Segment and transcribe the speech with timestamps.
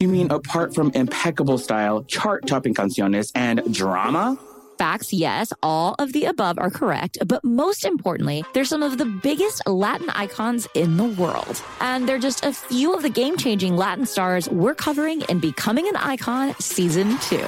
[0.00, 4.38] You mean apart from impeccable style, chart topping canciones, and drama?
[4.78, 7.18] Facts, yes, all of the above are correct.
[7.26, 11.62] But most importantly, they're some of the biggest Latin icons in the world.
[11.82, 15.86] And they're just a few of the game changing Latin stars we're covering in Becoming
[15.86, 17.46] an Icon Season 2.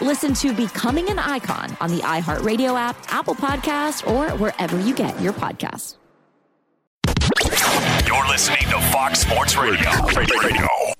[0.00, 5.20] Listen to Becoming an Icon on the iHeartRadio app, Apple Podcast, or wherever you get
[5.20, 5.96] your podcasts.
[8.06, 9.90] You're listening to Fox Sports Radio.
[10.14, 10.94] Radio.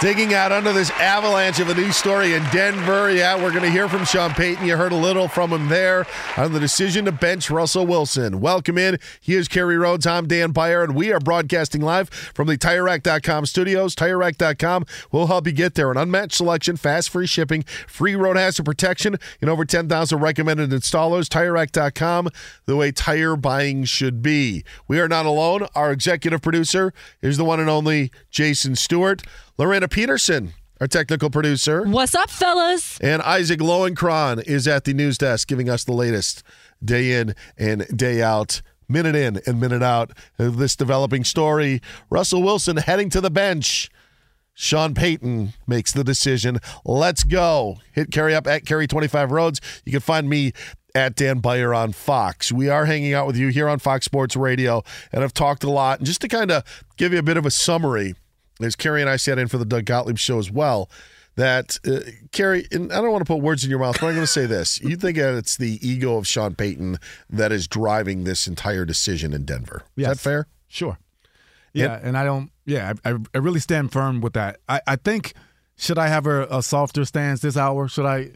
[0.00, 3.10] Digging out under this avalanche of a news story in Denver.
[3.10, 4.66] Yeah, we're going to hear from Sean Payton.
[4.66, 6.06] You heard a little from him there
[6.38, 8.40] on the decision to bench Russell Wilson.
[8.40, 8.98] Welcome in.
[9.20, 10.06] He is Kerry Rhodes.
[10.06, 13.94] I'm Dan Beyer, and we are broadcasting live from the TireRack.com studios.
[13.94, 15.90] TireRack.com will help you get there.
[15.90, 21.28] An unmatched selection, fast free shipping, free road hazard protection, and over 10,000 recommended installers.
[21.28, 22.30] TireRack.com,
[22.64, 24.64] the way tire buying should be.
[24.88, 25.66] We are not alone.
[25.74, 29.22] Our executive producer is the one and only Jason Stewart.
[29.60, 31.84] Lorena Peterson, our technical producer.
[31.84, 32.98] What's up, fellas?
[33.00, 36.42] And Isaac Lowenkron is at the news desk giving us the latest
[36.82, 41.82] day in and day out, minute in and minute out of this developing story.
[42.08, 43.90] Russell Wilson heading to the bench.
[44.54, 46.58] Sean Payton makes the decision.
[46.86, 47.80] Let's go.
[47.92, 49.60] Hit Kerry up at Kerry 25 Rhodes.
[49.84, 50.52] You can find me
[50.94, 52.50] at Dan Beyer on Fox.
[52.50, 54.82] We are hanging out with you here on Fox Sports Radio
[55.12, 55.98] and I've talked a lot.
[55.98, 56.64] And just to kind of
[56.96, 58.14] give you a bit of a summary
[58.60, 60.90] as Kerry and I sat in for the Doug Gottlieb show as well,
[61.36, 62.00] that uh,
[62.32, 64.26] Kerry, and I don't want to put words in your mouth, but I'm going to
[64.26, 66.98] say this: you think that it's the ego of Sean Payton
[67.30, 69.82] that is driving this entire decision in Denver?
[69.96, 70.08] Is yes.
[70.08, 70.46] that fair?
[70.68, 70.98] Sure.
[71.72, 72.50] Yeah, and, and I don't.
[72.66, 74.58] Yeah, I, I, really stand firm with that.
[74.68, 75.34] I, I think
[75.76, 77.88] should I have a, a softer stance this hour?
[77.88, 78.32] Should I?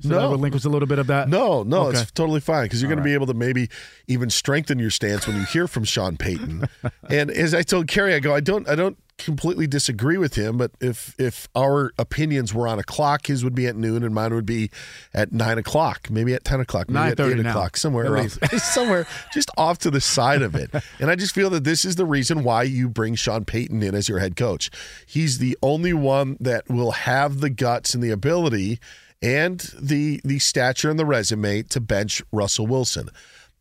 [0.00, 0.28] Should no.
[0.28, 1.28] I relinquish a little bit of that?
[1.28, 2.00] No, no, okay.
[2.00, 3.04] it's totally fine because you're going right.
[3.04, 3.68] to be able to maybe
[4.08, 6.68] even strengthen your stance when you hear from Sean Payton.
[7.08, 10.56] and as I told Kerry, I go, I don't, I don't completely disagree with him,
[10.56, 14.14] but if if our opinions were on a clock, his would be at noon and
[14.14, 14.70] mine would be
[15.12, 19.06] at nine o'clock, maybe at ten o'clock, maybe at eight now, o'clock, somewhere around, somewhere
[19.32, 20.70] just off to the side of it.
[21.00, 23.94] And I just feel that this is the reason why you bring Sean Payton in
[23.94, 24.70] as your head coach.
[25.06, 28.78] He's the only one that will have the guts and the ability
[29.22, 33.08] and the the stature and the resume to bench Russell Wilson.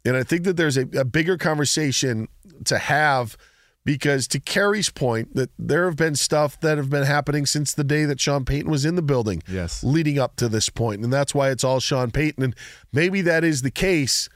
[0.06, 2.28] And I think that there's a, a bigger conversation
[2.66, 3.38] to have
[3.86, 7.84] because to Kerry's point that there have been stuff that have been happening since the
[7.84, 9.84] day that Sean Payton was in the building yes.
[9.84, 11.04] leading up to this point.
[11.04, 12.44] And that's why it's all Sean Payton.
[12.44, 12.56] And
[12.94, 14.30] maybe that is the case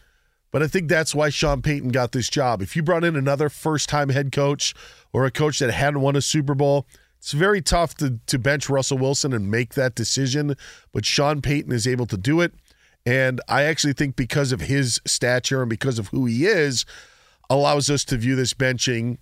[0.51, 2.61] but I think that's why Sean Payton got this job.
[2.61, 4.73] If you brought in another first time head coach
[5.13, 6.87] or a coach that hadn't won a Super Bowl
[7.17, 10.55] it's very tough to, to bench Russell Wilson and make that decision,
[10.93, 12.53] but Sean Payton is able to do it.
[13.05, 16.85] And I actually think because of his stature and because of who he is,
[17.49, 19.17] allows us to view this benching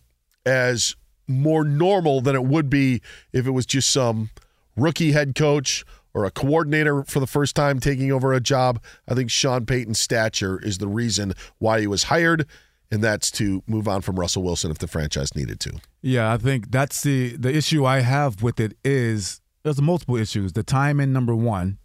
[0.45, 0.95] as
[1.27, 3.01] more normal than it would be
[3.33, 4.29] if it was just some
[4.75, 8.81] rookie head coach or a coordinator for the first time taking over a job.
[9.07, 12.47] I think Sean Payton's stature is the reason why he was hired
[12.91, 15.73] and that's to move on from Russell Wilson if the franchise needed to.
[16.01, 20.53] Yeah, I think that's the the issue I have with it is there's multiple issues.
[20.53, 21.77] The timing number one,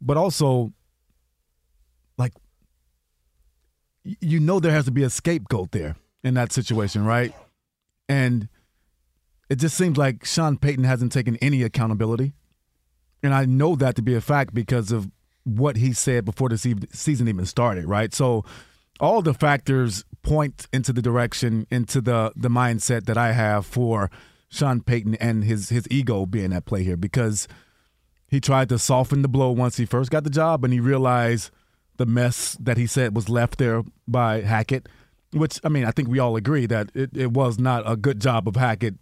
[0.00, 0.72] but also
[2.16, 2.32] like
[4.02, 7.34] you know there has to be a scapegoat there in that situation, right?
[8.08, 8.48] And
[9.50, 12.34] it just seems like Sean Payton hasn't taken any accountability.
[13.22, 15.10] And I know that to be a fact because of
[15.44, 18.12] what he said before the season even started, right?
[18.14, 18.44] So
[19.00, 24.10] all the factors point into the direction, into the the mindset that I have for
[24.48, 27.48] Sean Payton and his his ego being at play here because
[28.28, 31.50] he tried to soften the blow once he first got the job and he realized
[31.96, 34.88] the mess that he said was left there by Hackett,
[35.32, 38.20] which I mean I think we all agree that it, it was not a good
[38.20, 38.94] job of Hackett,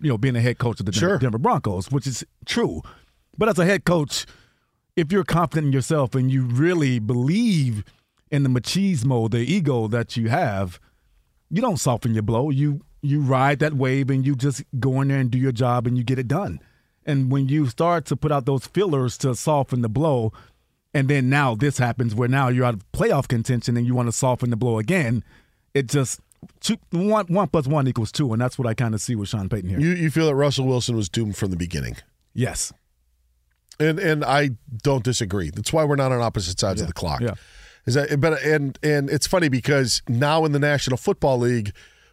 [0.00, 1.18] you know, being a head coach of the sure.
[1.18, 2.82] Denver Broncos, which is true.
[3.36, 4.26] But as a head coach,
[4.96, 7.84] if you're confident in yourself and you really believe
[8.30, 10.80] in the machismo, the ego that you have,
[11.50, 12.50] you don't soften your blow.
[12.50, 15.86] You you ride that wave and you just go in there and do your job
[15.86, 16.60] and you get it done.
[17.06, 20.32] And when you start to put out those fillers to soften the blow,
[20.92, 24.08] and then now this happens where now you're out of playoff contention and you want
[24.08, 25.24] to soften the blow again,
[25.72, 26.20] it just
[26.60, 29.28] two, one, one plus one equals two, and that's what I kind of see with
[29.28, 29.80] Sean Payton here.
[29.80, 31.96] You you feel that Russell Wilson was doomed from the beginning?
[32.34, 32.72] Yes.
[33.78, 34.50] And and I
[34.82, 35.50] don't disagree.
[35.50, 36.84] That's why we're not on opposite sides yeah.
[36.84, 37.20] of the clock.
[37.20, 37.34] Yeah.
[37.86, 41.72] Is that but and and it's funny because now in the National Football League,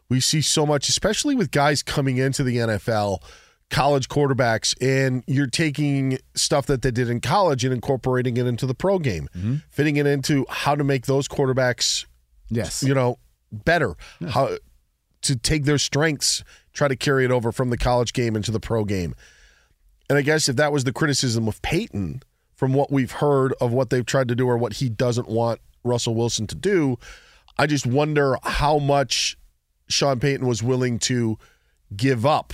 [0.09, 3.21] we see so much, especially with guys coming into the NFL,
[3.69, 8.65] college quarterbacks, and you're taking stuff that they did in college and incorporating it into
[8.65, 9.55] the pro game, mm-hmm.
[9.69, 12.05] fitting it into how to make those quarterbacks,
[12.49, 13.19] yes, you know,
[13.51, 13.95] better.
[14.29, 14.57] How
[15.23, 16.43] to take their strengths,
[16.73, 19.15] try to carry it over from the college game into the pro game.
[20.09, 22.21] And I guess if that was the criticism of Payton
[22.57, 25.61] from what we've heard of what they've tried to do or what he doesn't want
[25.83, 26.97] Russell Wilson to do,
[27.57, 29.37] I just wonder how much
[29.87, 31.37] Sean Payton was willing to
[31.95, 32.53] give up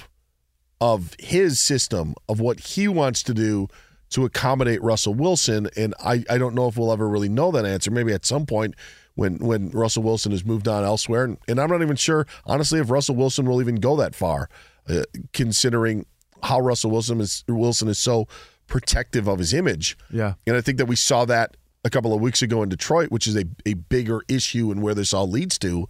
[0.79, 3.67] of his system of what he wants to do
[4.09, 5.69] to accommodate Russell Wilson.
[5.75, 7.89] And I, I don't know if we'll ever really know that answer.
[7.89, 8.75] Maybe at some point
[9.15, 11.23] when when Russell Wilson has moved on elsewhere.
[11.23, 14.49] And, and I'm not even sure, honestly, if Russell Wilson will even go that far,
[14.89, 16.06] uh, considering
[16.44, 18.27] how Russell Wilson is Wilson is so
[18.73, 19.95] protective of his image.
[20.09, 20.33] Yeah.
[20.47, 23.27] And I think that we saw that a couple of weeks ago in Detroit, which
[23.27, 25.87] is a, a bigger issue and where this all leads to.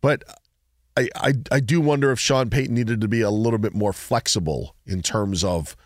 [0.00, 0.24] But
[0.96, 3.92] I, I I do wonder if Sean Payton needed to be a little bit more
[3.92, 5.76] flexible in terms of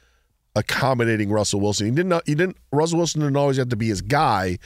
[0.54, 1.86] accommodating Russell Wilson.
[1.86, 4.58] He didn't he didn't Russell Wilson didn't always have to be his guy,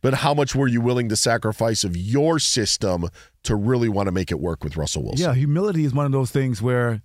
[0.00, 3.08] but how much were you willing to sacrifice of your system
[3.42, 5.26] to really want to make it work with Russell Wilson?
[5.26, 7.02] Yeah, humility is one of those things where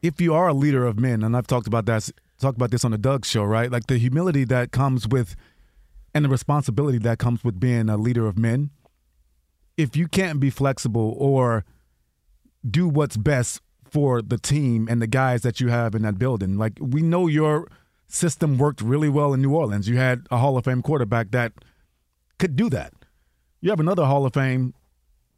[0.00, 2.10] if you are a leader of men, and I've talked about that
[2.40, 3.70] talked about this on the Doug show, right?
[3.70, 5.36] Like the humility that comes with
[6.14, 8.70] and the responsibility that comes with being a leader of men.
[9.76, 11.64] If you can't be flexible or
[12.68, 16.56] do what's best for the team and the guys that you have in that building,
[16.56, 17.68] like we know your
[18.08, 19.88] system worked really well in New Orleans.
[19.88, 21.52] You had a Hall of Fame quarterback that
[22.38, 22.92] could do that.
[23.60, 24.74] You have another Hall of Fame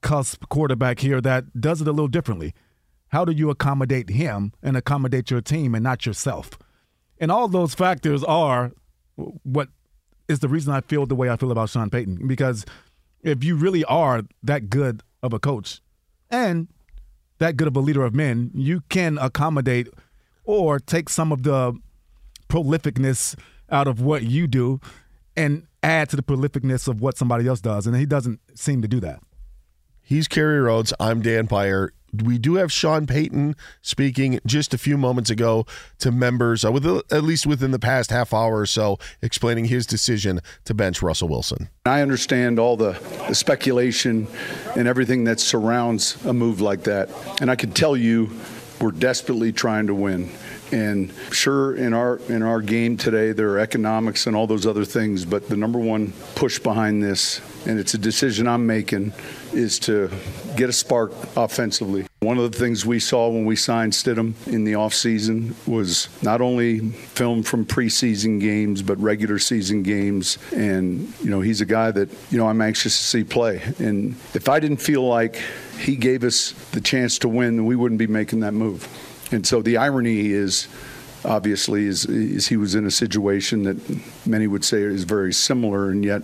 [0.00, 2.54] cusp quarterback here that does it a little differently.
[3.08, 6.58] How do you accommodate him and accommodate your team and not yourself?
[7.22, 8.72] And all those factors are
[9.14, 9.68] what
[10.28, 12.26] is the reason I feel the way I feel about Sean Payton.
[12.26, 12.66] Because
[13.22, 15.80] if you really are that good of a coach
[16.30, 16.66] and
[17.38, 19.86] that good of a leader of men, you can accommodate
[20.42, 21.78] or take some of the
[22.48, 23.36] prolificness
[23.70, 24.80] out of what you do
[25.36, 27.86] and add to the prolificness of what somebody else does.
[27.86, 29.20] And he doesn't seem to do that.
[30.02, 30.92] He's Kerry Rhodes.
[30.98, 35.66] I'm Dan Beyer we do have Sean Payton speaking just a few moments ago
[35.98, 39.86] to members, uh, with at least within the past half hour or so, explaining his
[39.86, 41.68] decision to bench Russell Wilson.
[41.86, 42.92] I understand all the,
[43.28, 44.26] the speculation
[44.76, 48.30] and everything that surrounds a move like that, and I can tell you,
[48.80, 50.30] we're desperately trying to win.
[50.72, 54.86] And sure, in our in our game today, there are economics and all those other
[54.86, 59.12] things, but the number one push behind this, and it's a decision I'm making,
[59.52, 60.10] is to
[60.56, 62.06] get a spark offensively.
[62.20, 66.40] One of the things we saw when we signed Stidham in the offseason was not
[66.40, 70.38] only film from preseason games, but regular season games.
[70.52, 73.60] And, you know, he's a guy that, you know, I'm anxious to see play.
[73.78, 75.36] And if I didn't feel like
[75.78, 78.88] he gave us the chance to win, we wouldn't be making that move.
[79.32, 80.68] And so the irony is,
[81.24, 83.76] obviously, is, is, he was in a situation that
[84.26, 86.22] many would say is very similar, and yet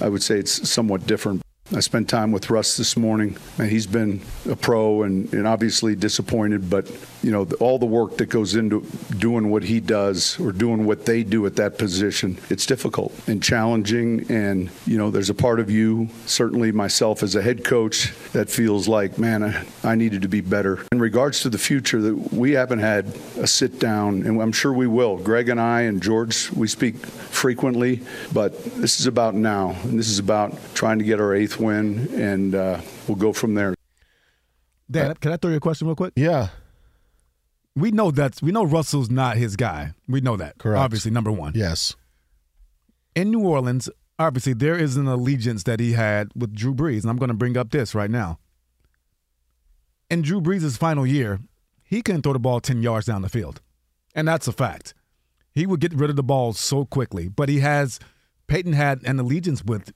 [0.00, 1.42] I would say it's somewhat different.
[1.74, 5.94] I spent time with Russ this morning, and he's been a pro and, and obviously
[5.94, 6.90] disappointed, but
[7.22, 8.80] you know all the work that goes into
[9.18, 13.42] doing what he does or doing what they do at that position, it's difficult and
[13.42, 14.30] challenging.
[14.30, 18.48] And you know, there's a part of you, certainly myself as a head coach, that
[18.48, 20.86] feels like, man, I, I needed to be better.
[20.90, 24.72] In regards to the future, that we haven't had a sit down, and I'm sure
[24.72, 25.18] we will.
[25.18, 28.00] Greg and I and George, we speak frequently,
[28.32, 32.08] but this is about now, and this is about trying to get our eighth win,
[32.14, 33.74] and uh, we'll go from there.
[34.90, 36.14] Dan, can I throw you a question real quick?
[36.16, 36.48] Yeah.
[37.76, 39.92] We know that we know Russell's not his guy.
[40.08, 40.58] We know that.
[40.58, 40.80] Correct.
[40.80, 41.52] Obviously, number one.
[41.54, 41.94] Yes.
[43.14, 43.88] In New Orleans,
[44.18, 47.34] obviously there is an allegiance that he had with Drew Brees, and I'm going to
[47.34, 48.38] bring up this right now.
[50.10, 51.40] In Drew Brees' final year,
[51.84, 53.60] he couldn't throw the ball 10 yards down the field.
[54.14, 54.94] And that's a fact.
[55.52, 57.98] He would get rid of the ball so quickly, but he has
[58.46, 59.92] Payton had an allegiance with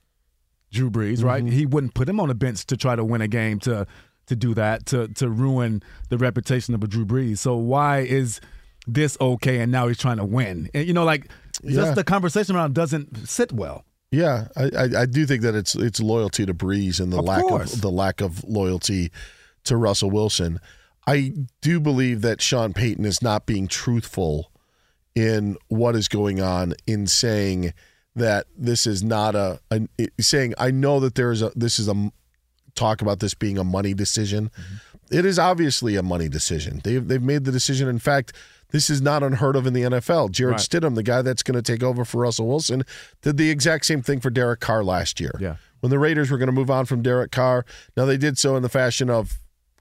[0.73, 1.45] Drew Brees, right?
[1.45, 1.53] Mm-hmm.
[1.55, 3.87] He wouldn't put him on the bench to try to win a game to
[4.27, 7.39] to do that to to ruin the reputation of a Drew Brees.
[7.39, 8.41] So why is
[8.87, 10.69] this okay and now he's trying to win?
[10.75, 11.31] And you know, like
[11.63, 11.77] Yeah.
[11.77, 13.85] just the conversation around doesn't sit well.
[14.11, 17.25] Yeah, I, I, I do think that it's it's loyalty to Brees and the Of
[17.25, 17.75] lack course.
[17.75, 19.11] of the lack of loyalty
[19.65, 20.59] to Russell Wilson.
[21.07, 24.53] I do believe that Sean Payton is not being truthful
[25.15, 27.73] in what is going on in saying
[28.15, 29.89] that this is not a, a
[30.21, 32.13] saying I know that there is a this is a
[32.75, 34.51] talk about this being a money decision.
[35.11, 36.81] It is obviously a money decision.
[36.85, 37.89] They've they've made the decision.
[37.89, 38.33] In fact,
[38.71, 40.31] this is not unheard of in the NFL.
[40.31, 40.61] Jarrett Right.
[40.61, 42.85] Stidham, the guy that's going to take over for Russell Wilson,
[43.21, 45.33] did the exact same thing for Derek Carr last year.
[45.39, 45.57] Yeah.
[45.81, 47.67] When the Raiders were going to move on from Derek Carr,
[47.97, 49.39] now they did so in the fashion of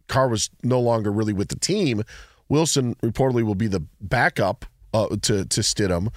[0.07, 2.03] Carr was no longer really with the team.
[2.49, 6.09] Wilson reportedly will be the backup uh, to to Stidham,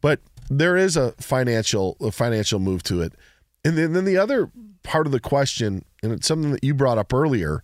[0.00, 0.20] but
[0.50, 3.14] there is a financial a financial move to it.
[3.64, 4.50] And then, then the other
[4.82, 7.62] part of the question, and it's something that you brought up earlier,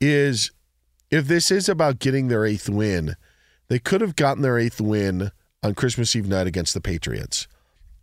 [0.00, 0.50] is
[1.10, 3.14] if this is about getting their eighth win,
[3.68, 5.30] they could have gotten their eighth win
[5.62, 7.46] on Christmas Eve night against the Patriots.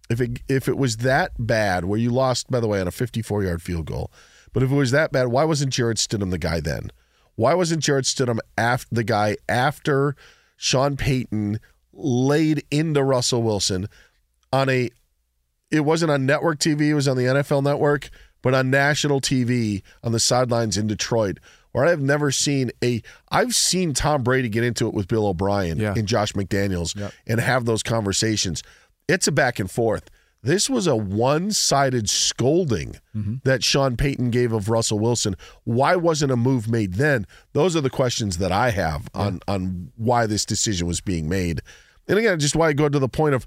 [0.09, 2.91] If it if it was that bad, where you lost, by the way, on a
[2.91, 4.11] 54 yard field goal,
[4.53, 6.91] but if it was that bad, why wasn't Jarrett Stidham the guy then?
[7.35, 10.15] Why wasn't Jarrett Stidham af- the guy after
[10.57, 11.59] Sean Payton
[11.93, 13.87] laid into Russell Wilson
[14.51, 14.89] on a
[15.69, 18.09] it wasn't on network TV, it was on the NFL network,
[18.41, 21.39] but on national TV on the sidelines in Detroit,
[21.71, 25.79] where I've never seen a I've seen Tom Brady get into it with Bill O'Brien
[25.79, 25.93] Yeah.
[25.95, 28.63] and Josh McDaniels and have those conversations.
[29.07, 30.09] It's a back and forth.
[30.43, 33.35] This was a one-sided scolding mm-hmm.
[33.43, 35.35] that Sean Payton gave of Russell Wilson.
[35.65, 37.27] Why wasn't a move made then?
[37.53, 41.61] Those are the questions that I have on on why this decision was being made.
[42.07, 43.45] And again, just why I go to the point of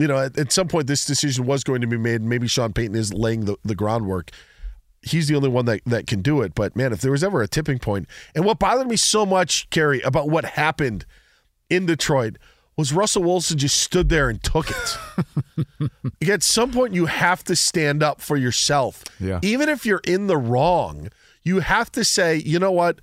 [0.00, 2.22] you know, at, at some point this decision was going to be made.
[2.22, 4.30] Maybe Sean Payton is laying the, the groundwork.
[5.02, 6.54] He's the only one that, that can do it.
[6.54, 9.68] But man, if there was ever a tipping point, and what bothered me so much,
[9.68, 11.04] Kerry, about what happened
[11.68, 12.36] in Detroit
[12.78, 14.98] was Russell Wilson just stood there and took it.
[16.30, 19.04] At some point, you have to stand up for yourself.
[19.18, 19.38] Yeah.
[19.42, 21.08] Even if you're in the wrong,
[21.42, 23.00] you have to say, you know what?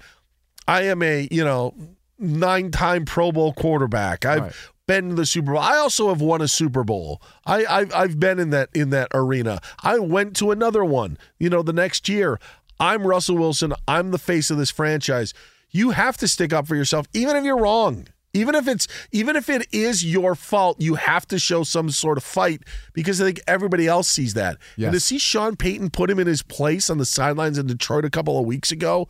[0.67, 1.75] I am a, you know,
[2.17, 4.25] nine time Pro Bowl quarterback.
[4.25, 4.53] I've Right.
[4.87, 5.61] Been to the Super Bowl.
[5.61, 7.21] I also have won a Super Bowl.
[7.45, 9.59] I, I've I've been in that in that arena.
[9.83, 12.39] I went to another one, you know, the next year.
[12.79, 13.73] I'm Russell Wilson.
[13.87, 15.33] I'm the face of this franchise.
[15.69, 18.07] You have to stick up for yourself, even if you're wrong.
[18.33, 22.17] Even if it's even if it is your fault, you have to show some sort
[22.17, 22.61] of fight
[22.93, 24.57] because I think everybody else sees that.
[24.75, 24.87] Yes.
[24.87, 28.05] And to see Sean Payton put him in his place on the sidelines in Detroit
[28.05, 29.07] a couple of weeks ago,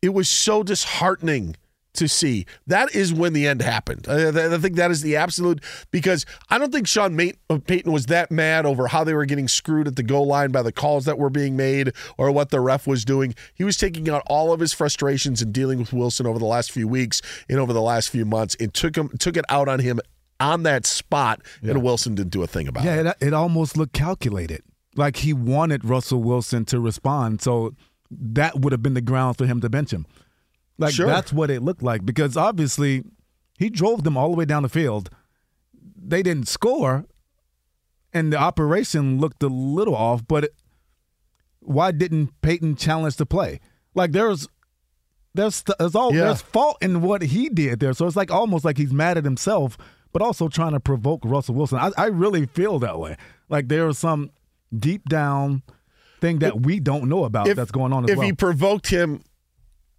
[0.00, 1.56] it was so disheartening
[2.00, 2.46] to see.
[2.66, 4.06] That is when the end happened.
[4.08, 8.06] I, I think that is the absolute because I don't think Sean uh, Payton was
[8.06, 11.04] that mad over how they were getting screwed at the goal line by the calls
[11.04, 13.34] that were being made or what the ref was doing.
[13.54, 16.72] He was taking out all of his frustrations and dealing with Wilson over the last
[16.72, 19.78] few weeks and over the last few months and took him took it out on
[19.78, 20.00] him
[20.40, 22.86] on that spot and Wilson didn't do a thing about it.
[22.86, 24.62] Yeah, it, it almost looked calculated.
[24.96, 27.74] Like he wanted Russell Wilson to respond, so
[28.10, 30.06] that would have been the ground for him to bench him.
[30.80, 31.06] Like Sure.
[31.06, 33.04] that's what it looked like because obviously
[33.58, 35.10] he drove them all the way down the field.
[36.02, 37.04] They didn't score,
[38.12, 40.26] and the operation looked a little off.
[40.26, 40.54] But it-
[41.60, 43.60] why didn't Payton challenge the play?
[43.94, 44.48] Like there's
[45.34, 46.24] there's there's all Yeah.
[46.24, 47.92] there's fault in what he did there.
[47.92, 49.76] So it's like almost like he's mad at himself,
[50.12, 51.78] but also trying to provoke Russell Wilson.
[51.78, 53.16] I, I really feel that way.
[53.48, 54.30] Like there's some
[54.76, 55.62] deep down
[56.20, 58.26] thing that we don't know about that's going on as if well.
[58.26, 59.22] he provoked him,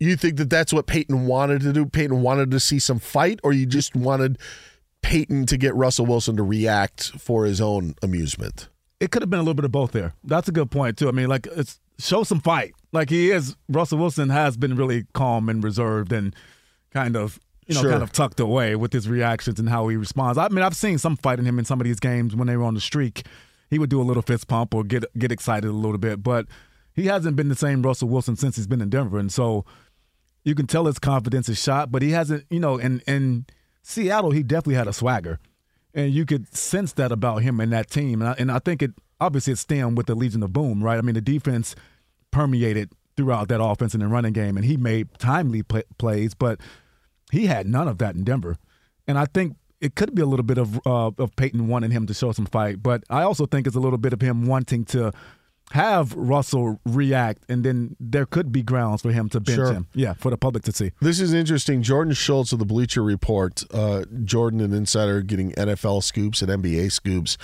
[0.10, 1.86] you think that that's what Payton wanted to do?
[1.86, 4.38] Payton wanted to see some fight, or you just wanted
[5.02, 8.68] Payton to get Russell Wilson to react for his own amusement?
[9.00, 10.14] it could have been a little bit of both there.
[10.24, 11.08] That's a good point too.
[11.08, 12.76] I mean, like it's show some fight.
[12.92, 16.36] Like he is, Russell Wilson has been really calm and reserved and
[16.92, 17.90] kind of, you know, Sure.
[17.90, 20.38] kind of tucked away with his reactions and how he responds.
[20.38, 22.56] I mean, I've seen some fight in him in some of these games when they
[22.56, 23.26] were on the streak.
[23.72, 26.46] He would do a little fist pump or get get excited a little bit, but
[26.94, 29.66] he hasn't been the same Russell Wilson since he's been in Denver, and so
[30.44, 31.92] you can tell his confidence is shot.
[31.92, 33.46] But he hasn't, you know, in in
[33.84, 35.40] Seattle, he definitely had a swagger,
[35.94, 38.22] and you could sense that about him and that team.
[38.22, 40.98] And I, and I think it obviously it stemmed with the Legion of Boom, right?
[40.98, 41.76] I mean, the defense
[42.32, 46.60] permeated throughout that offense and the running game, and he made timely pla plays, but
[47.32, 48.58] he had none of that in Denver.
[49.08, 52.08] And I think it could be a little bit of uh, of Payton wanting him
[52.08, 54.86] to show some fight, but I also think it's a little bit of him wanting
[54.86, 55.12] to
[55.72, 59.72] have Russell react, and then there could be grounds for him to bench Sure.
[59.74, 59.88] him.
[59.94, 60.92] Yeah, for the public to see.
[61.02, 61.82] This is interesting.
[61.82, 66.92] Jordan Schultz of the Bleacher Report, uh, Jordan, an insider getting NFL scoops and NBA
[66.92, 67.38] scoops,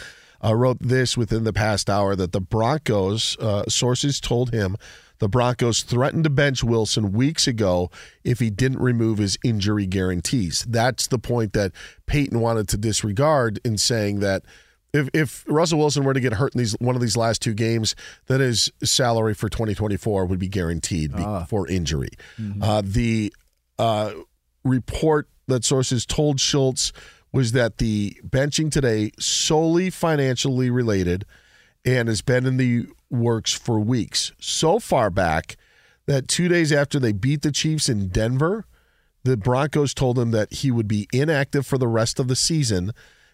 [0.43, 4.75] uh, wrote this within the past hour that the Broncos, uh, sources told him,
[5.19, 7.89] the Broncos threatened to bench Wilson weeks ago
[8.24, 10.63] if he didn't remove his injury guarantees.
[10.69, 11.72] That's the point that
[12.05, 14.43] Payton wanted to disregard in saying that
[14.94, 17.53] if, if Russell Wilson were to get hurt in these one of these last two
[17.53, 17.96] games,
[18.27, 22.10] then his salary for 2024 would be guaranteed be- for injury.
[22.62, 23.34] Uh, the
[23.77, 24.12] uh,
[24.63, 26.91] report that sources told Schultz
[27.32, 31.25] was that the benching today solely financially related
[31.86, 34.32] and has been in the works for weeks.
[34.39, 35.58] So far back
[36.06, 38.65] that two days after they beat the Chiefs in Denver,
[39.24, 42.91] the Broncos told him that he would be inactive for the rest of the season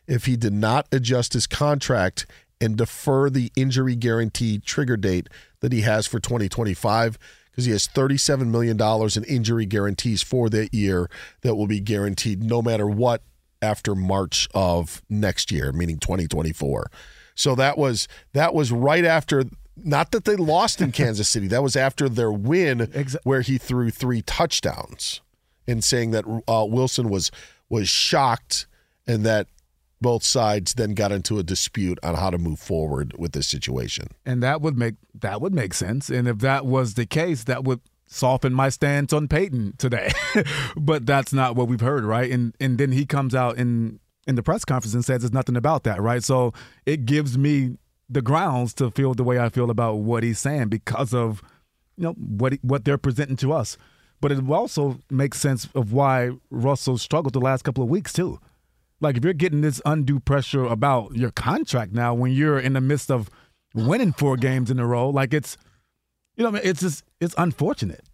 [0.07, 2.25] if he did not adjust his contract
[2.60, 5.27] and defer the injury guarantee trigger date
[5.60, 7.17] that he has for 2025
[7.51, 8.79] because he has $37 million
[9.15, 11.10] in injury guarantees for that year
[11.41, 13.22] that will be guaranteed no matter what
[13.62, 16.89] after March of next year, meaning 2024.
[17.36, 19.45] So that was that was right after
[19.75, 21.48] not that they lost in Kansas City.
[21.48, 22.91] That was after their win
[23.24, 25.22] where he threw three touchdowns
[25.67, 27.31] and saying that uh, Wilson was
[27.69, 28.67] was shocked
[29.07, 29.48] and that
[30.03, 34.10] both sides then got into a dispute on how to move forward with this situation.
[34.27, 36.12] and that would make that would make sense.
[36.12, 40.12] And if that was the case, that would soften my stance on Payton today.
[40.77, 42.29] but that's not what we've heard, right?
[42.31, 45.55] And and then he comes out in in the press conference and says there's nothing
[45.55, 46.24] about that, right?
[46.24, 46.53] So
[46.86, 47.77] it gives me
[48.10, 51.41] the grounds to feel the way I feel about what he's saying because of
[51.98, 53.77] you know what what they're presenting to us.
[54.22, 58.39] But it also makes sense of why Russell struggled the last couple of weeks too.
[59.03, 62.81] Like if you're getting this undue pressure about your contract now when you're in the
[62.81, 63.29] midst of
[63.75, 65.57] winning four games in a row, like it's
[66.35, 68.05] you know, it's just it's unfortunate.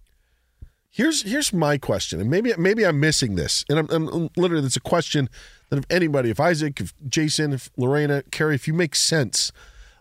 [0.89, 4.75] Here's here's my question, and maybe maybe I'm missing this, and I'm, I'm literally it's
[4.75, 5.29] a question
[5.69, 9.51] that if anybody, if Isaac, if Jason, if Lorena, Kerry, if you make sense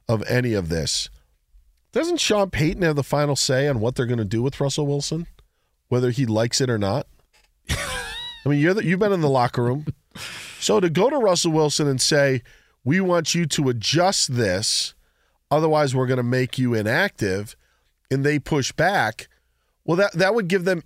[0.08, 1.10] of any of this,
[1.92, 4.86] doesn't Sean Payton have the final say on what they're going to do with Russell
[4.86, 5.26] Wilson,
[5.88, 7.06] whether he likes it or not?
[7.68, 9.86] I mean, you're the, you've been in the locker room,
[10.60, 12.42] so to go to Russell Wilson and say,
[12.84, 14.94] "We want you to adjust this,
[15.50, 17.56] otherwise we're going to make you inactive,"
[18.10, 19.28] and they push back.
[19.84, 20.82] Well, that that would give them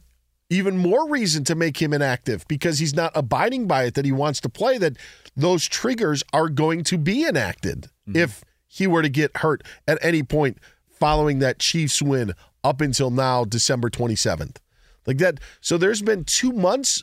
[0.50, 4.12] even more reason to make him inactive because he's not abiding by it that he
[4.12, 4.78] wants to play.
[4.78, 4.96] That
[5.36, 8.16] those triggers are going to be enacted mm-hmm.
[8.16, 10.58] if he were to get hurt at any point
[10.98, 12.32] following that Chiefs win
[12.62, 14.60] up until now, December twenty seventh.
[15.06, 15.40] Like that.
[15.60, 17.02] So there's been two months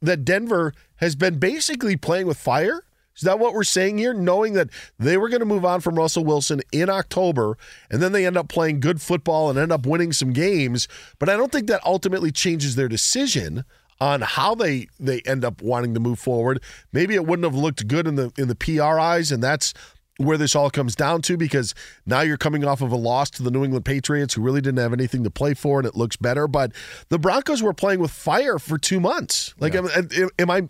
[0.00, 0.72] that Denver
[1.04, 2.82] has been basically playing with fire.
[3.14, 4.12] Is that what we're saying here?
[4.12, 7.56] Knowing that they were going to move on from Russell Wilson in October,
[7.90, 10.88] and then they end up playing good football and end up winning some games.
[11.20, 13.64] But I don't think that ultimately changes their decision
[14.00, 16.60] on how they they end up wanting to move forward.
[16.92, 19.74] Maybe it wouldn't have looked good in the in the PR eyes, and that's
[20.18, 21.74] where this all comes down to because
[22.06, 24.78] now you're coming off of a loss to the New England Patriots who really didn't
[24.78, 26.46] have anything to play for and it looks better.
[26.46, 26.72] But
[27.08, 29.54] the Broncos were playing with fire for 2 months.
[29.58, 30.68] Like am, am- am I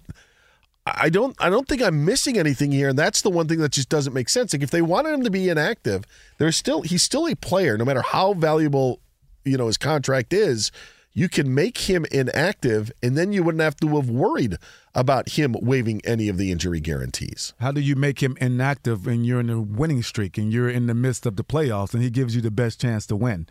[0.87, 3.73] I don't I don't think I'm missing anything here and that's the one thing that
[3.73, 4.53] just doesn't make sense.
[4.53, 6.05] Like if they wanted him to be inactive
[6.39, 9.01] there's still he's still a player no matter how valuable
[9.45, 10.73] you know his contract is
[11.13, 14.57] you can make him inactive and then you wouldn't have to have worried
[14.95, 19.27] about him waiving any of the injury guarantees How do you make him inactive and
[19.27, 22.11] you're in a winning streak and you're in the midst of the playoffs and he
[22.11, 23.49] gives you the best chance to win?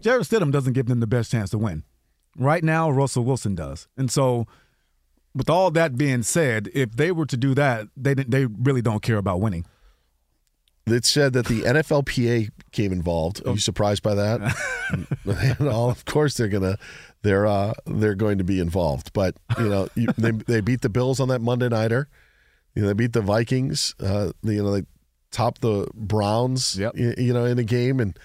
[0.00, 1.84] Jarrett Stidham doesn't give them the best chance to win.
[2.36, 3.86] Right now, Russell Wilson does.
[3.96, 4.46] And so,
[5.34, 9.02] with all that being said, if they were to do that, they they really don't
[9.02, 9.66] care about winning.
[10.92, 13.46] It said that the NFLPA came involved.
[13.46, 14.40] Are you surprised by that?
[15.24, 16.76] And all, of course, they're gonna
[17.22, 19.12] they're uh, they're going to be involved.
[19.12, 22.08] But you know, you, they they beat the Bills on that Monday nighter.
[22.74, 23.94] You know, they beat the Vikings.
[24.00, 24.84] Uh, you know, they
[25.30, 26.76] topped the Browns.
[26.76, 26.96] Yep.
[26.96, 28.18] You, you know, in a game, and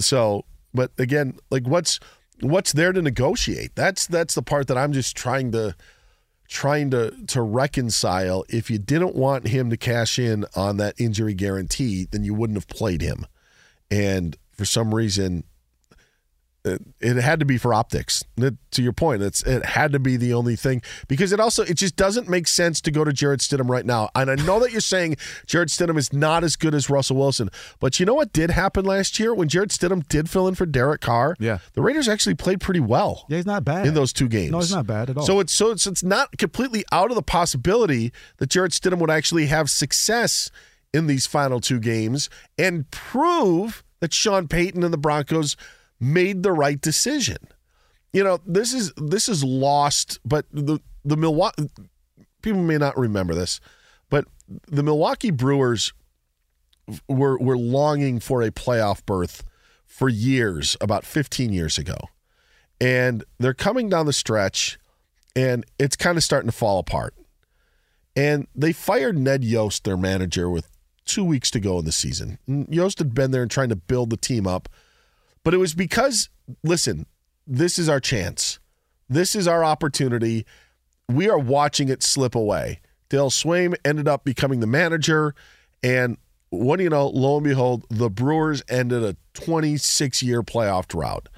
[0.00, 2.00] so But again, like what's
[2.40, 3.76] what's there to negotiate?
[3.76, 5.74] That's that's the part that I'm just trying to
[6.48, 8.44] trying to to reconcile.
[8.48, 12.56] If you didn't want him to cash in on that injury guarantee, then you wouldn't
[12.56, 13.26] have played him.
[13.90, 15.44] And for some reason,
[16.64, 18.24] it, it had to be for optics.
[18.36, 21.62] It- to your point, it's it had to be the only thing because it also
[21.62, 24.08] it just doesn't make sense to go to Jarrett Stidham right now.
[24.16, 27.50] And I know that you're saying Jarrett Stidham is not as good as Russell Wilson,
[27.78, 30.66] but you know what did happen last year when Jarrett Stidham did fill in for
[30.66, 31.36] Derek Carr?
[31.38, 31.58] Yeah.
[31.74, 33.26] the Raiders actually played pretty well.
[33.28, 34.50] Yeah, he's not bad in those two games.
[34.50, 35.24] No, he's not bad at all.
[35.24, 39.10] So it's so it's it's not completely out of the possibility that Jarrett Stidham would
[39.10, 40.50] actually have success
[40.92, 45.56] in these final two games and prove that Sean Payton and the Broncos
[46.12, 47.38] made the right decision.
[48.12, 51.68] You know, this is this is lost, but the the Milwaukee
[52.42, 53.60] people may not remember this,
[54.10, 54.26] but
[54.68, 55.92] the Milwaukee Brewers
[57.08, 59.42] were were longing for a playoff berth
[59.86, 61.96] for years, about 15 years ago.
[62.80, 64.76] And they're coming down the stretch
[65.36, 67.14] and it's kind of starting to fall apart.
[68.16, 70.68] And they fired Ned Yost, their manager, with
[71.04, 72.38] two weeks to go in the season.
[72.46, 74.68] Yost had been there and trying to build the team up.
[75.44, 76.30] But it was because,
[76.62, 77.06] listen,
[77.46, 78.58] this is our chance.
[79.08, 80.46] This is our opportunity.
[81.08, 82.80] We are watching it slip away.
[83.10, 85.34] Dale Sveum ended up becoming the manager.
[85.82, 86.16] And
[86.48, 87.08] what do you know?
[87.08, 91.28] Lo and behold, the Brewers ended a 26 year playoff drought.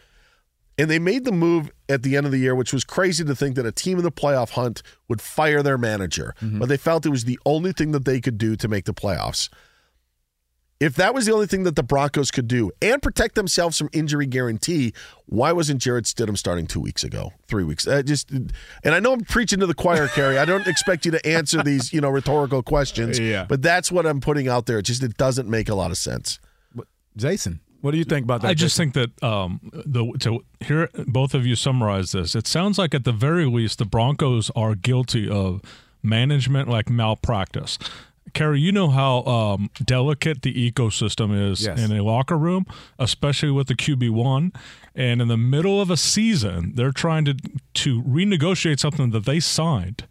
[0.78, 3.34] And they made the move at the end of the year, which was crazy to
[3.34, 6.34] think that a team in the playoff hunt would fire their manager.
[6.42, 6.58] Mm-hmm.
[6.58, 8.92] But they felt it was the only thing that they could do to make the
[8.92, 9.48] playoffs.
[10.78, 13.88] If that was the only thing that the Broncos could do and protect themselves from
[13.94, 14.92] injury guarantee,
[15.24, 17.86] why wasn't Jarrett Stidham starting two weeks ago, three weeks?
[17.86, 18.52] Uh, just, and
[18.84, 20.36] I know I'm preaching to the choir, Kerry.
[20.36, 23.18] I don't expect you to answer these, you know, rhetorical questions.
[23.18, 23.46] Yeah.
[23.48, 24.78] But that's what I'm putting out there.
[24.78, 26.38] It just it doesn't make a lot of sense.
[27.16, 28.48] Jason, what do you think about that?
[28.48, 28.92] I just Jason?
[28.92, 33.04] think that um, the to hear both of you summarize this, it sounds like at
[33.04, 35.62] the very least the Broncos are guilty of
[36.02, 37.78] management like malpractice.
[38.36, 41.80] Kerry, you know how um, delicate the ecosystem is Yes.
[41.82, 42.66] in a locker room,
[42.98, 44.52] especially with the QB one.
[44.94, 47.34] And in the middle of a season, they're trying to
[47.74, 50.06] to renegotiate something that they signed.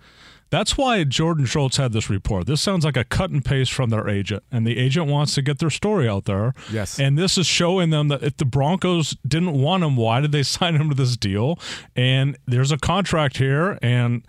[0.52, 2.46] That's why Jordan Schultz had this report.
[2.46, 5.42] This sounds like a cut and paste from their agent, and the agent wants to
[5.42, 6.54] get their story out there.
[6.72, 7.00] Yes.
[7.00, 10.44] And this is showing them that if the Broncos didn't want him, why did they
[10.58, 11.60] sign him to this deal?
[11.96, 14.24] And there's a contract here, and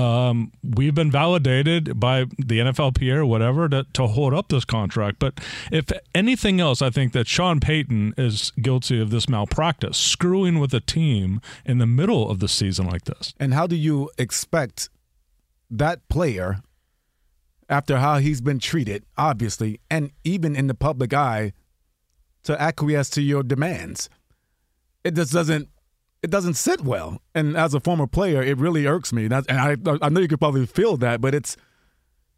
[0.00, 5.18] um, we've been validated by the NFLPA or whatever to, to hold up this contract.
[5.18, 5.38] But
[5.70, 5.84] if
[6.14, 10.80] anything else, I think that Sean Payton is guilty of this malpractice, screwing with a
[10.80, 13.34] team in the middle of the season like this.
[13.38, 14.88] And how do you expect
[15.70, 16.62] that player,
[17.68, 21.52] after how he's been treated, obviously, and even in the public eye,
[22.44, 24.08] to acquiesce to your demands?
[25.04, 25.68] It just doesn't.
[26.22, 27.22] It doesn't sit well.
[27.34, 29.24] And as a former player, it really irks me.
[29.24, 31.56] And I, I know you could probably feel that, but it's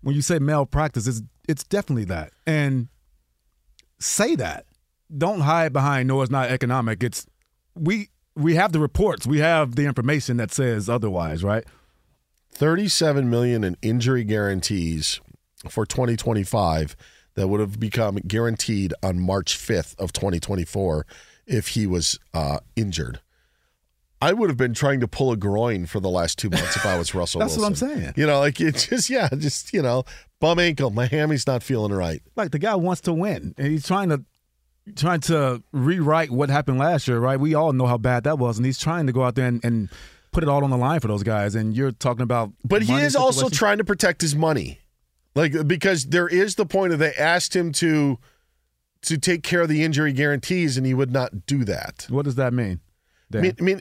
[0.03, 2.33] when you say malpractice, it's it's definitely that.
[2.47, 2.89] And
[3.99, 4.67] say that.
[5.17, 7.03] Don't hide behind no, it's not economic.
[7.03, 7.27] It's
[7.75, 11.65] we we have the reports, we have the information that says otherwise, right?
[12.53, 15.21] 37 million in injury guarantees
[15.69, 16.97] for 2025
[17.35, 21.07] that would have become guaranteed on March 5th of 2024
[21.47, 23.21] if he was uh, injured.
[24.23, 26.87] I would have been trying to pull a groin for the last two months if
[26.87, 28.15] I was Russell That's what I'm saying.
[28.17, 30.05] You know, like it's just yeah, just you know,
[30.39, 30.91] bum ankle.
[30.91, 32.23] My hammy's not feeling right.
[32.37, 34.25] Like the guy wants to win, and he's trying to
[34.95, 37.39] trying to rewrite what happened last year, right?
[37.39, 39.65] We all know how bad that was, and he's trying to go out there and,
[39.65, 39.89] and
[40.31, 41.57] put it all on the line for those guys.
[41.57, 44.79] And you're talking about, But he is also trying to protect his money.
[45.35, 48.19] Like because there is the point of they asked him to
[49.03, 52.07] to take care of the injury guarantees and he would not do that.
[52.09, 52.81] What does that mean?
[53.35, 53.81] I mean, I mean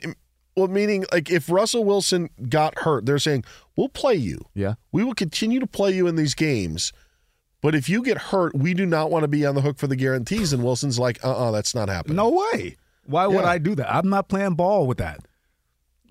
[0.56, 3.44] well meaning like if Russell Wilson got hurt, they're saying,
[3.76, 4.44] "We'll play you.
[4.54, 4.74] Yeah.
[4.92, 6.92] We will continue to play you in these games."
[7.62, 9.86] But if you get hurt, we do not want to be on the hook for
[9.86, 10.52] the guarantees.
[10.52, 12.16] And Wilson's like, uh uh that's not happening.
[12.16, 12.76] No way.
[13.06, 13.50] Why would Yeah.
[13.50, 13.94] I do that?
[13.94, 15.20] I'm not playing ball with that.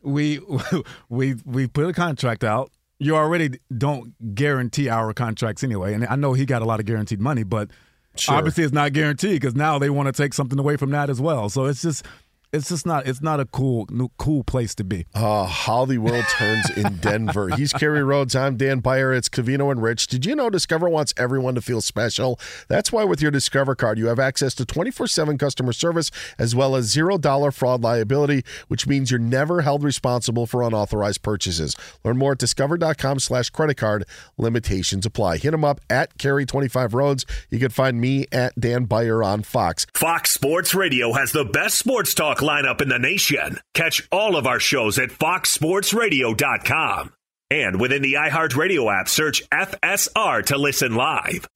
[0.03, 0.39] We
[1.09, 2.71] we we put a contract out.
[2.99, 6.85] You already don't guarantee our contracts anyway, and I know he got a lot of
[6.85, 7.69] guaranteed money, but
[8.15, 8.35] Sure.
[8.35, 11.21] obviously it's not guaranteed because now they want to take something away from that as
[11.21, 11.47] well.
[11.49, 12.05] So it's just
[12.53, 13.87] it's just not it's not a cool
[14.17, 15.05] cool place to be.
[15.13, 17.49] Uh, how the world turns in Denver.
[17.55, 18.35] He's Kerry Rhodes.
[18.35, 19.13] I'm Dan Beyer.
[19.13, 20.07] It's Covino and Rich.
[20.07, 22.39] Did you know Discover wants everyone to feel special?
[22.67, 26.53] That's why with your Discover card, you have access to 24 7 customer service as
[26.53, 31.75] well as $0 fraud liability, which means you're never held responsible for unauthorized purchases.
[32.03, 34.05] Learn more at discover.com slash credit card.
[34.37, 35.37] Limitations apply.
[35.37, 37.25] Hit them up at Kerry25 Rhodes.
[37.49, 39.87] You can find me at Dan Beyer on Fox.
[39.93, 43.59] Fox Sports Radio has the best sports talk lineup in the nation.
[43.73, 47.13] Catch all of our shows at foxsportsradio.com.
[47.49, 51.47] And within the iHeartRadio app, search FSR to listen live.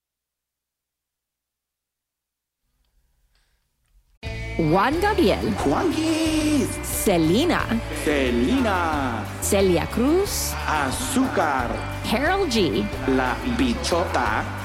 [4.58, 5.52] Juan Gabriel.
[5.63, 6.67] Juanquis.
[6.86, 7.82] Selena.
[8.04, 9.26] Selena.
[9.41, 10.54] Celia Cruz.
[10.65, 11.69] Azúcar.
[12.06, 12.86] Karol G.
[13.08, 14.64] La Bichota.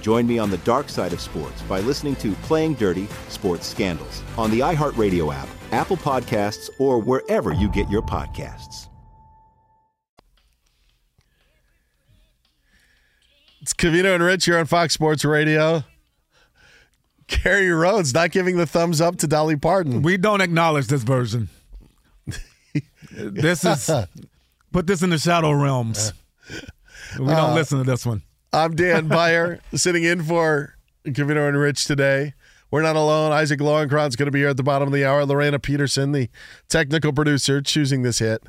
[0.00, 4.22] Join me on the dark side of sports by listening to Playing Dirty Sports Scandals
[4.38, 8.88] on the iHeartRadio app, Apple Podcasts, or wherever you get your podcasts.
[13.60, 15.84] It's Covino and Rich here on Fox Sports Radio.
[17.26, 20.02] Kerry Rhodes not giving the thumbs up to Dolly Parton.
[20.02, 21.48] We don't acknowledge this version.
[23.12, 23.90] this is
[24.72, 26.12] put this in the shadow realms.
[27.18, 28.22] We don't Uh, listen to this one.
[28.52, 32.34] I'm Dan Beyer, sitting in for Covino and Rich today.
[32.72, 33.30] We're not alone.
[33.30, 35.24] Isaac Lowenkron's going to be here at the bottom of the hour.
[35.24, 36.28] Lorena Peterson, the
[36.68, 38.42] technical producer, choosing this hit.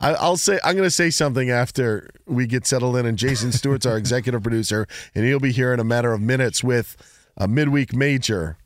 [0.00, 3.52] I, I'll say I'm going to say something after we get settled in, and Jason
[3.52, 6.96] Stewart's our executive producer, and he'll be here in a matter of minutes with
[7.36, 8.58] a midweek major.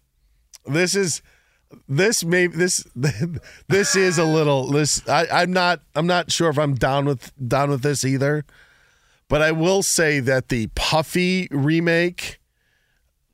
[0.65, 1.21] This is
[1.87, 2.87] this may this
[3.69, 7.31] this is a little this I, I'm not I'm not sure if I'm down with
[7.47, 8.47] down with this either.
[9.33, 12.39] But I will say that the Puffy remake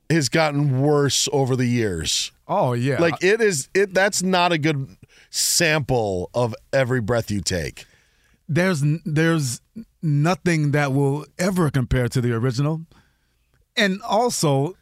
[0.09, 2.31] has gotten worse over the years.
[2.47, 3.01] Oh yeah.
[3.01, 4.95] Like it is it that's not a good
[5.29, 7.83] sample of every breath you take.
[8.47, 9.59] there's there's
[10.01, 12.85] nothing that will ever compare to the original.
[13.75, 14.77] And also,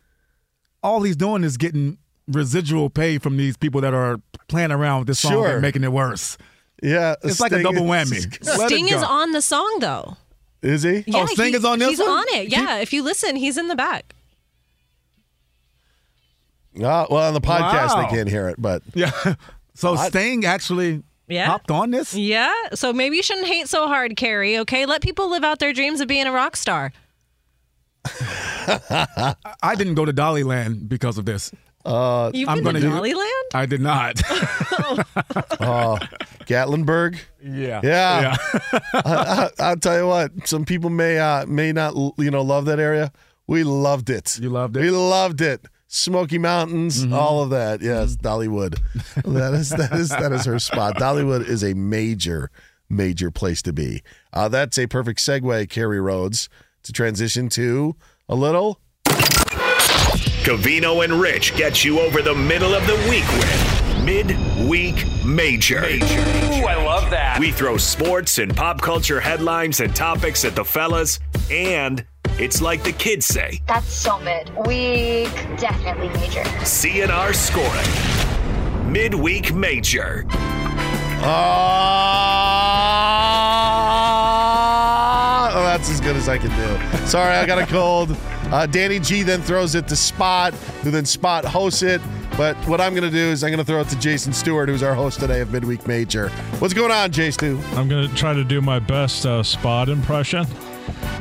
[0.84, 5.08] all he's doing is getting residual pay from these people that are playing around with
[5.08, 5.54] this song Sure.
[5.54, 6.38] and making it worse.
[6.84, 8.22] Yeah, It's like a double whammy.
[8.46, 10.16] Let Sting is on the song though.
[10.62, 11.04] Is he?
[11.08, 12.10] Yeah, oh, Sting he- is on this He's one?
[12.10, 12.50] on it.
[12.50, 14.14] Yeah, if you listen, he's in the back.
[16.84, 18.02] Ah, well, on the podcast Wow.
[18.04, 19.12] they can't hear it, but Yeah.
[19.76, 21.46] So I- Sting actually Yeah.
[21.46, 22.16] hopped on this?
[22.16, 22.52] Yeah.
[22.74, 24.58] So maybe you shouldn't hate so hard, Kerry.
[24.60, 26.92] Okay, let people live out their dreams of being a rock star.
[29.62, 31.52] I didn't go to Dollyland because of this.
[31.86, 33.44] Uh, You've I'm been to gonna- Dollyland?
[33.54, 34.22] I did not.
[35.62, 35.98] oh,
[36.46, 37.20] Gatlinburg.
[37.42, 37.80] yeah.
[37.84, 38.36] Yeah,
[38.94, 40.48] I, I, will tell you what.
[40.48, 43.12] Some people may uh, may not you know love that area.
[43.48, 44.38] We loved it.
[44.40, 44.82] You loved it?
[44.82, 45.66] We loved it.
[45.90, 47.82] Smoky Mountains, all of that.
[47.82, 48.78] Yes, Dollywood.
[49.24, 50.96] that is that is that is her spot.
[50.96, 52.52] Dollywood is a major
[52.90, 54.04] major place to be.
[54.34, 56.50] Uh, that's a perfect segue, Kerry Rhodes,
[56.84, 57.96] to transition to
[58.28, 58.82] a little.
[60.48, 65.84] Covino and Rich get you over the middle of the week with Midweek Major.
[65.84, 67.36] Ooh, I love that.
[67.38, 71.20] We throw sports and pop culture headlines and topics at the fellas,
[71.52, 72.06] and
[72.40, 74.50] it's like the kids say That's so mid.
[74.66, 76.44] Week, definitely major.
[76.64, 78.90] CNR scoring.
[78.90, 80.26] Midweek Major.
[81.20, 81.58] Ah,
[85.54, 86.80] oh, that's as good as I can do.
[87.06, 88.16] Sorry, I got a cold.
[88.52, 92.02] Uh, Danny G then throws it to Spot, who then Spot hosts it.
[92.38, 94.70] But what I'm going to do is I'm going to throw it to Jason Stewart,
[94.70, 96.30] who's our host today of Midweek Major.
[96.60, 97.60] What's going on, Jay Stu?
[97.74, 100.46] I'm going to try to do my best uh, spot impression.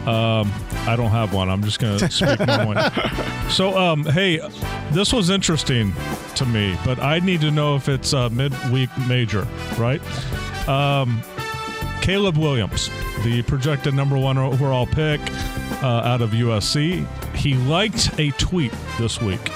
[0.07, 0.53] Um,
[0.87, 1.49] I don't have one.
[1.49, 2.93] I'm just going to speak my mind.
[3.51, 4.39] So, um, hey,
[4.93, 5.93] this was interesting
[6.37, 10.01] to me, but I need to know if it's a midweek major, right?
[10.69, 11.23] Um,
[12.07, 12.88] Caleb Williams,
[13.25, 15.21] the projected number one overall pick
[15.83, 19.51] uh, out of USC, he liked a tweet this week.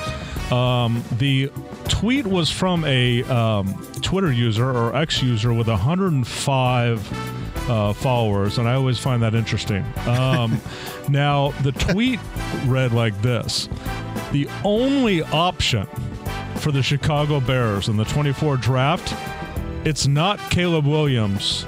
[0.51, 1.53] Um, the
[1.89, 8.69] tweet was from a um, Twitter user or ex user with 105 uh, followers, and
[8.69, 9.85] I always find that interesting.
[10.09, 10.61] Um,
[11.09, 12.19] now, the tweet
[12.67, 13.69] read like this
[14.33, 15.87] The only option
[16.57, 19.15] for the Chicago Bears in the 24 draft,
[19.87, 21.65] it's not Caleb Williams.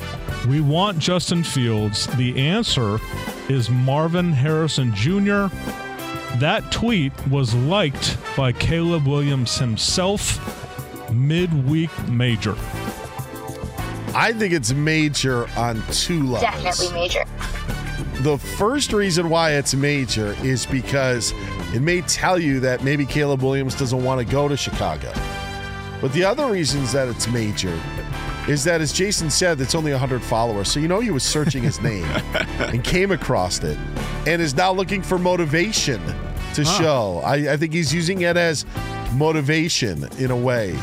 [0.49, 2.09] We want Justin Fields.
[2.17, 2.99] The answer
[3.49, 5.47] is Marvin Harrison Jr.
[6.39, 10.41] That tweet was liked by Caleb Williams himself
[11.13, 12.57] midweek major.
[14.15, 16.41] I think it's major on two levels.
[16.43, 17.25] Definitely major.
[18.21, 21.33] The first reason why it's major is because
[21.75, 25.13] it may tell you that maybe Caleb Williams doesn't want to go to Chicago.
[26.01, 27.77] But the other reasons that it's major
[28.49, 30.71] is that, as Jason said, it's only 100 followers.
[30.71, 32.05] So you know he was searching his name
[32.59, 33.79] and came across it
[34.27, 36.01] and is now looking for motivation
[36.55, 36.79] to Huh.
[36.83, 37.23] show.
[37.25, 38.67] I, I think he's using it as
[39.15, 40.77] motivation in a way.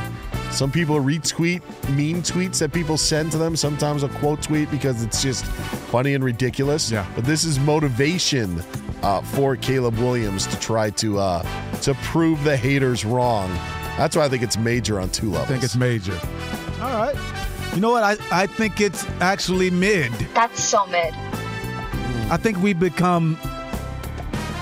[0.51, 1.61] Some people retweet
[1.95, 3.55] mean tweets that people send to them.
[3.55, 6.89] Sometimes a quote tweet because it's just funny and ridiculous.
[6.89, 7.05] Yeah.
[7.15, 8.63] But this is motivation
[9.03, 11.43] uh, for Caleb Williams to try to uh,
[11.81, 13.49] to prove the haters wrong.
[13.97, 15.45] That's why I think it's major on two levels.
[15.49, 16.19] I think it's major.
[16.81, 17.15] All right.
[17.73, 18.03] You know what?
[18.03, 20.11] I, I think it's actually mid.
[20.33, 21.13] That's so mid.
[22.31, 23.37] I think we become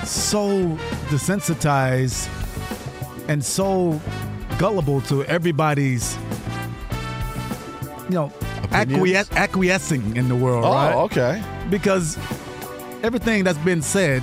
[0.04, 0.78] so
[1.10, 2.28] desensitized
[3.30, 4.00] and so
[4.58, 6.18] gullible to everybody's,
[8.06, 8.32] you know,
[8.72, 10.96] acquies- acquiescing in the world, Oh, right?
[10.96, 11.44] okay.
[11.70, 12.18] Because
[13.04, 14.22] everything that's been said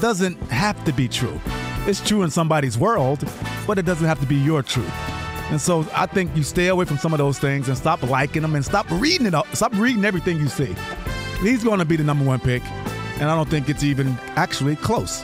[0.00, 1.40] doesn't have to be true.
[1.86, 3.24] It's true in somebody's world,
[3.66, 4.92] but it doesn't have to be your truth.
[5.52, 8.42] And so I think you stay away from some of those things and stop liking
[8.42, 9.34] them and stop reading it.
[9.34, 10.74] up- Stop reading everything you see.
[11.42, 12.62] He's going to be the number one pick,
[13.20, 15.22] and I don't think it's even actually close.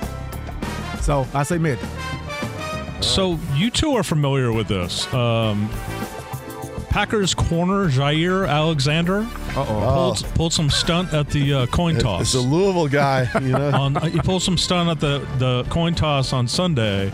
[1.00, 1.78] So I say mid.
[3.00, 5.12] So you two are familiar with this.
[5.14, 5.70] Um,
[6.90, 12.20] Packers corner Jaire Alexander pulled, pulled some stunt at the uh, coin toss.
[12.22, 13.70] It's a Louisville guy, you know.
[13.74, 17.10] on, he pulled some stunt at the, the coin toss on Sunday,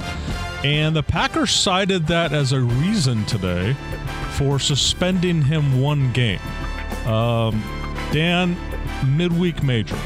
[0.64, 3.76] and the Packers cited that as a reason today
[4.30, 6.40] for suspending him one game.
[7.06, 7.62] Um,
[8.12, 8.56] Dan,
[9.16, 9.98] midweek major.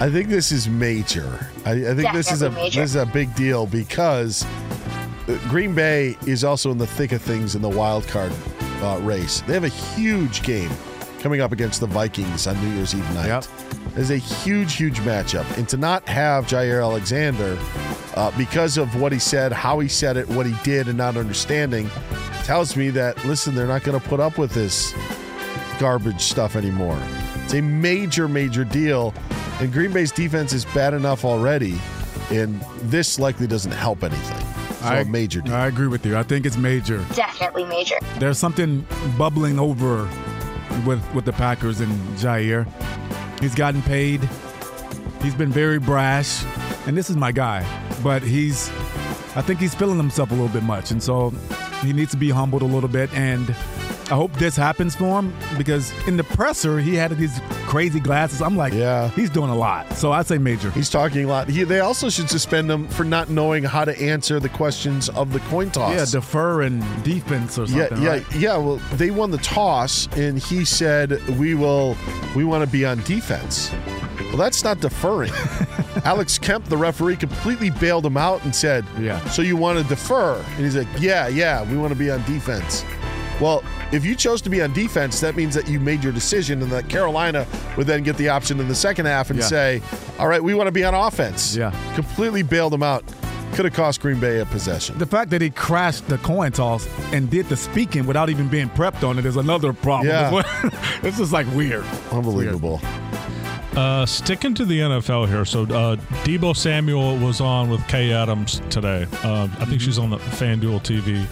[0.00, 1.48] I think this is major.
[1.64, 2.82] I, I think this is a major.
[2.82, 7.22] this is a big deal because uh, Green Bay is also in the thick of
[7.22, 8.32] things in the wild card
[8.82, 9.40] uh, race.
[9.46, 10.70] They have a huge game
[11.24, 13.48] coming up against the Vikings on New Year's Eve night.
[13.96, 17.58] is a huge, huge matchup, and to not have Jaire Alexander
[18.14, 21.16] uh, because of what he said, how he said it, what he did, and not
[21.16, 21.88] understanding,
[22.42, 24.94] tells me that listen, they're not going to put up with this
[25.78, 27.00] garbage stuff anymore.
[27.44, 29.14] It's a major, major deal.
[29.60, 31.80] And Green Bay's defense is bad enough already,
[32.30, 34.46] and this likely doesn't help anything.
[34.82, 35.54] So a major deal.
[35.54, 36.18] I agree with you.
[36.18, 36.98] I think it's major.
[37.14, 37.96] Definitely major.
[38.18, 40.06] There's something bubbling over
[40.84, 42.66] with with the Packers and Jaire.
[43.40, 44.28] He's gotten paid.
[45.22, 46.44] He's been very brash,
[46.86, 47.64] and this is my guy.
[48.02, 48.68] But he's,
[49.34, 51.30] I think he's feeling himself a little bit much, and so
[51.80, 53.12] he needs to be humbled a little bit.
[53.14, 53.54] And
[54.10, 58.42] I hope this happens for him because in the presser he had these crazy glasses.
[58.42, 59.90] I'm like, yeah, he's doing a lot.
[59.94, 60.70] So I'd say major.
[60.72, 61.48] He's talking a lot.
[61.48, 65.32] He, they also should suspend him for not knowing how to answer the questions of
[65.32, 65.94] the coin toss.
[65.94, 68.02] Yeah, defer and defense or something.
[68.02, 68.32] yeah, right?
[68.32, 68.56] yeah, yeah.
[68.58, 71.96] Well, they won the toss, and he said, "We will,
[72.36, 73.72] we want to be on defense."
[74.28, 75.32] Well, that's not deferring.
[76.04, 79.84] Alex Kemp, the referee, completely bailed him out and said, "Yeah, so you want to
[79.84, 82.84] defer?" And he's like, "Yeah, yeah, we want to be on defense."
[83.40, 86.62] Well, if you chose to be on defense, that means that you made your decision,
[86.62, 89.44] and that Carolina would then get the option in the second half and Yeah.
[89.46, 89.82] say,
[90.18, 91.72] "All right, we want to be on offense." Yeah.
[91.94, 93.04] completely bailed them out.
[93.54, 94.98] could have cost Green Bay a possession.
[94.98, 98.68] The fact that he crashed the coin toss and did the speaking without even being
[98.70, 100.08] prepped on it is another problem.
[100.08, 100.42] Yeah.
[101.04, 101.84] it's just like weird.
[102.10, 102.80] Unbelievable.
[103.76, 105.44] Uh, sticking to the NFL here.
[105.44, 109.06] So uh, Deebo Samuel was on with Kay Adams today.
[109.22, 111.24] Uh, I think she's on the FanDuel TV.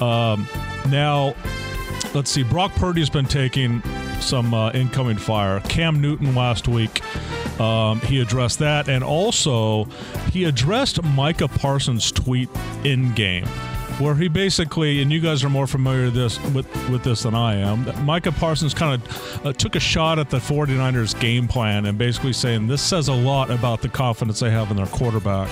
[0.00, 0.46] Um,
[0.90, 1.34] now,
[2.14, 2.42] let's see.
[2.42, 3.82] Brock Purdy's been taking
[4.20, 5.60] some uh, incoming fire.
[5.60, 7.02] Cam Newton last week.
[7.60, 9.84] Um, he addressed that, and also
[10.30, 12.50] he addressed Micah Parsons' tweet
[12.84, 13.46] in game,
[13.98, 17.34] where he basically, and you guys are more familiar with this with, with this than
[17.34, 18.04] I am.
[18.04, 22.32] Micah Parsons kind of uh, took a shot at the 49ers game plan and basically
[22.32, 25.48] saying this says a lot about the confidence they have in their quarterback.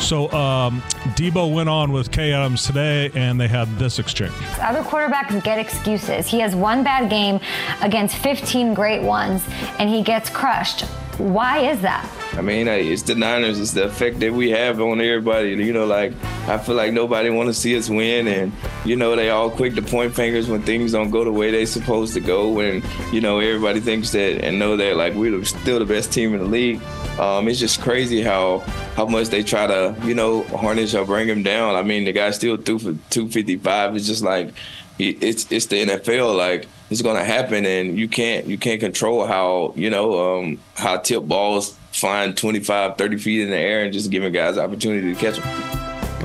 [0.00, 0.82] So um,
[1.16, 4.32] Deebo went on with Kay Adams today, and they had this exchange.
[4.60, 6.26] Other quarterbacks get excuses.
[6.26, 7.40] He has one bad game
[7.80, 9.44] against 15 great ones,
[9.78, 10.84] and he gets crushed.
[11.18, 12.10] Why is that?
[12.32, 13.60] I mean, it's the Niners.
[13.60, 15.50] It's the effect that we have on everybody.
[15.50, 16.12] You know, like
[16.48, 18.52] I feel like nobody want to see us win, and
[18.84, 21.66] you know they all quick to point fingers when things don't go the way they
[21.66, 22.58] supposed to go.
[22.58, 26.34] And you know everybody thinks that and know that like we're still the best team
[26.34, 26.82] in the league.
[27.18, 28.58] Um, it's just crazy how
[28.96, 31.76] how much they try to you know harness or bring him down.
[31.76, 33.94] I mean, the guy still threw for 255.
[33.94, 34.52] It's just like
[34.98, 36.36] it's it's the NFL.
[36.36, 40.98] Like it's gonna happen, and you can't you can't control how you know um, how
[40.98, 45.20] tip balls flying 25, 30 feet in the air and just giving guys opportunity to
[45.20, 45.44] catch them.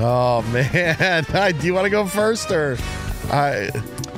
[0.02, 1.24] Oh man,
[1.60, 2.76] do you want to go first or
[3.30, 3.70] I?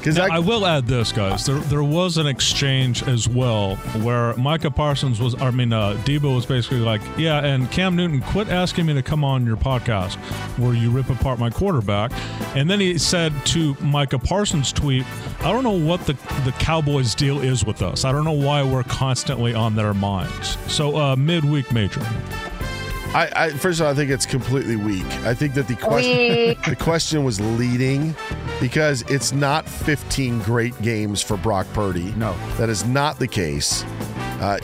[0.02, 1.46] Because Now, I, will add this, guys.
[1.46, 6.34] There, there was an exchange as well where Micah Parsons was, I mean, uh, Deebo
[6.34, 10.16] was basically like, yeah, and Cam Newton, quit asking me to come on your podcast
[10.58, 12.10] where you rip apart my quarterback.
[12.56, 15.06] And then he said to Micah Parsons' tweet,
[15.38, 18.04] I don't know what the, the Cowboys deal is with us.
[18.04, 20.58] I don't know why we're constantly on their minds.
[20.66, 22.04] So, uh, midweek major.
[23.14, 25.04] I, I first of all, I think it's completely weak.
[25.24, 28.14] I think that the question the question was leading
[28.60, 32.12] because it's not 15 great games for Brock Purdy.
[32.16, 33.84] No, that is not the case.
[34.40, 34.58] Uh,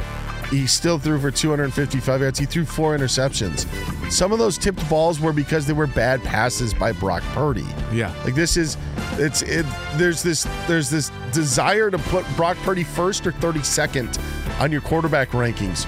[0.51, 2.39] he still threw for 255 yards.
[2.39, 3.67] He threw four interceptions.
[4.11, 7.67] Some of those tipped balls were because they were bad passes by Brock Purdy.
[7.93, 8.15] Yeah.
[8.25, 8.79] Like this is
[9.19, 14.19] it's it there's this there's this desire to put Brock Purdy first or 32nd
[14.59, 15.85] on your quarterback rankings.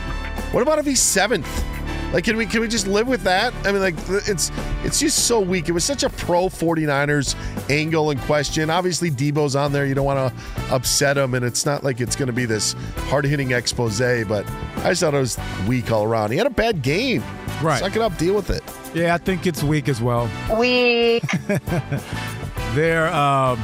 [0.52, 1.46] What about if he's 7th?
[2.12, 3.54] Like can we can we just live with that?
[3.64, 3.94] I mean like
[4.28, 4.50] it's
[4.84, 5.68] it's just so weak.
[5.68, 7.36] It was such a pro 49ers
[7.70, 8.70] angle and question.
[8.70, 9.86] Obviously Deebo's on there.
[9.86, 12.74] You don't want to upset him and it's not like it's going to be this
[13.08, 14.48] hard-hitting expose, but
[14.78, 15.38] I just thought it was
[15.68, 16.32] weak all around.
[16.32, 17.22] He had a bad game.
[17.62, 17.78] Right.
[17.80, 18.62] Suck it up, deal with it.
[18.94, 20.28] Yeah, I think it's weak as well.
[20.58, 21.24] Weak.
[22.74, 23.58] There, um,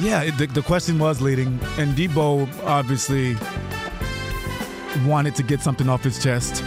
[0.00, 3.34] yeah, the, the question was leading, and Deebo obviously
[5.06, 6.62] wanted to get something off his chest.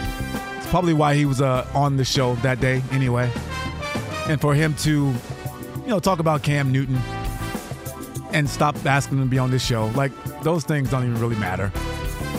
[0.56, 3.30] It's probably why he was uh, on the show that day, anyway.
[4.28, 6.98] And for him to, you know, talk about Cam Newton
[8.32, 10.12] and stop asking him to be on this show, like
[10.42, 11.72] those things don't even really matter.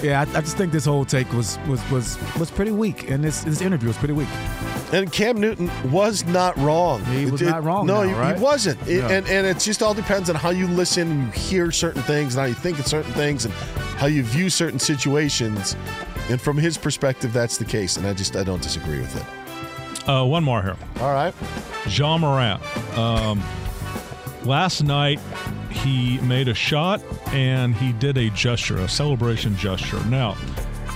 [0.03, 3.23] Yeah, I, I just think this whole take was was was was pretty weak, and
[3.23, 4.29] this this interview was pretty weak.
[4.91, 7.05] And Cam Newton was not wrong.
[7.05, 8.35] He was It- it- not wrong No, now, he, right?
[8.37, 8.79] he wasn't.
[8.87, 9.09] It- Yeah.
[9.09, 12.33] and and it just all depends on how you listen and you hear certain things
[12.35, 13.53] and how you think of certain things and
[13.97, 15.75] how you view certain situations.
[16.29, 17.97] And from his perspective, that's the case.
[17.97, 20.09] And I just I don't disagree with it.
[20.09, 20.75] Uh, one more here.
[21.01, 21.33] All right.
[21.87, 22.59] Ja Morant.
[22.97, 23.43] Um,
[24.43, 25.19] last night,
[25.69, 26.99] he made a shot
[27.31, 30.03] and he did a gesture, a celebration gesture.
[30.05, 30.35] Now,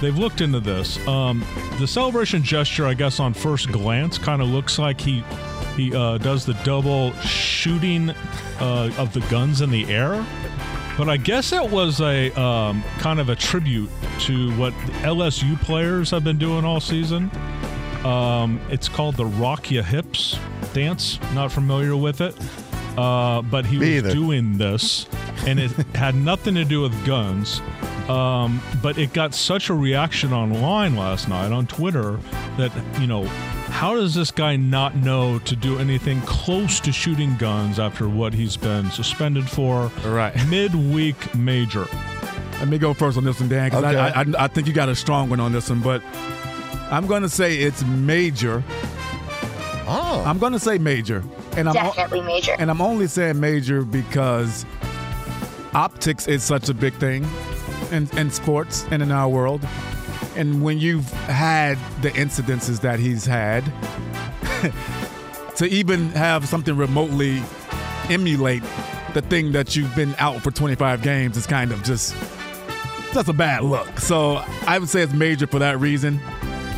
[0.04, 1.06] they've looked into this.
[1.08, 1.44] Um,
[1.80, 5.24] the celebration gesture, I guess, on first glance, kind of looks like he
[5.76, 8.12] he uh, does the double shooting
[8.60, 10.24] uh, of the guns in the air.
[10.98, 13.90] But I guess it was a um, kind of a tribute
[14.22, 17.32] to what LSU players have been doing all season.
[18.06, 20.38] Um, it's called the Rock Ya Hips
[20.74, 21.20] dance.
[21.34, 22.36] Not familiar with it.
[22.98, 24.12] Uh, but he Me was either.
[24.12, 25.08] doing this,
[25.48, 27.60] and it had nothing to do with guns.
[28.10, 32.20] Um, but it got such a reaction online last night on Twitter
[32.58, 33.24] that, you know,
[33.70, 38.34] how does this guy not know to do anything close to shooting guns after what
[38.34, 39.88] he's been suspended for?
[40.06, 40.34] Right.
[40.50, 41.88] Midweek major.
[42.60, 43.98] Let me go first on this one, Dan, because Okay.
[43.98, 46.04] I, I, I think you got a strong one on this one, but
[46.92, 48.64] I'm going to say it's major.
[49.86, 50.24] Oh.
[50.26, 51.24] I'm going to say major.
[51.58, 52.56] And I'm o- Definitely major.
[52.60, 54.66] And I'm only saying major because
[55.74, 57.26] optics is such a big thing
[57.94, 59.66] in, in sports and in our world.
[60.36, 63.64] And when you've had the incidences that he's had,
[65.58, 67.42] to even have something remotely
[68.10, 68.64] emulate
[69.14, 72.16] the thing that you've been out for 25 games is kind of just
[73.14, 74.00] that's a bad look.
[74.00, 76.20] So I would say it's major for that reason.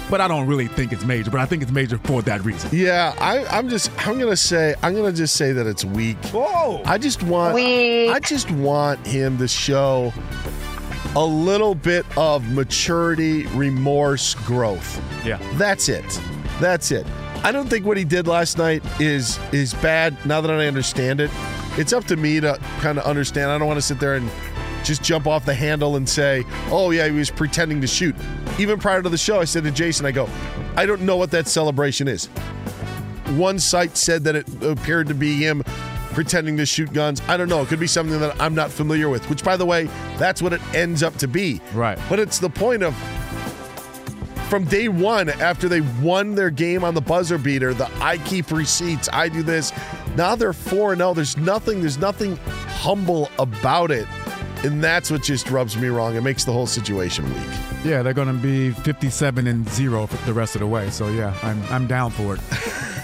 [0.10, 1.32] but I don't really think it's major.
[1.32, 2.70] But I think it's major for that reason.
[2.74, 3.90] Yeah, I, I'm just.
[4.08, 4.76] I'm gonna say.
[4.84, 6.18] I'm gonna just say that it's weak.
[6.26, 6.82] Whoa!
[6.86, 7.56] I just want.
[7.56, 8.10] Weak.
[8.12, 10.14] I just want him to show
[11.16, 15.02] a little bit of maturity, remorse, growth.
[15.26, 15.40] Yeah.
[15.54, 16.06] That's it.
[16.60, 17.06] That's it.
[17.44, 20.18] I don't think what he did last night is is bad.
[20.26, 21.30] Now that I understand it,
[21.78, 23.52] it's up to me to kind of understand.
[23.52, 24.30] I don't want to sit there and
[24.84, 28.16] just jump off the handle and say, "Oh yeah, he was pretending to shoot."
[28.58, 30.28] Even prior to the show, I said to Jason, "I go,
[30.76, 32.28] I don't know what that celebration is."
[33.36, 35.64] One site said that it appeared to be him
[36.16, 37.22] pretending to shoot guns.
[37.28, 37.62] I don't know.
[37.62, 39.30] It could be something that I'm not familiar with.
[39.30, 41.62] Which, by the way, that's what it ends up to be.
[41.74, 42.00] Right.
[42.10, 42.96] But it's the point of
[44.50, 48.52] from day one after they won their game on the buzzer beater the i keep
[48.52, 49.74] receipts i do this
[50.16, 54.08] now they're 4 0 there's nothing there's nothing humble about it
[54.66, 57.44] and that's what just rubs me wrong it makes the whole situation weak
[57.84, 60.90] Yeah, they're going to be 57 and zero for the rest of the way.
[60.90, 62.42] So yeah, I'm I'm down for it.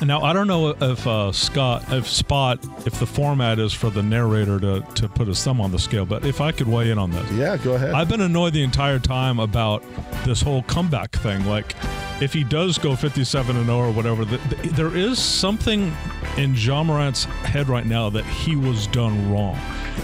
[0.03, 2.57] Now I don't know if uh, Scott, if Spot,
[2.87, 6.07] if the format is for the narrator to to put his thumb on the scale,
[6.07, 8.63] but if I could weigh in on this, yeah go ahead I've been annoyed the
[8.63, 9.83] entire time about
[10.25, 11.45] this whole comeback thing.
[11.45, 11.75] Like,
[12.21, 15.91] if he does go 57 and 0 or whatever, th- th- there is something
[16.37, 19.57] in Ja Morant's head right now that he was done wrong,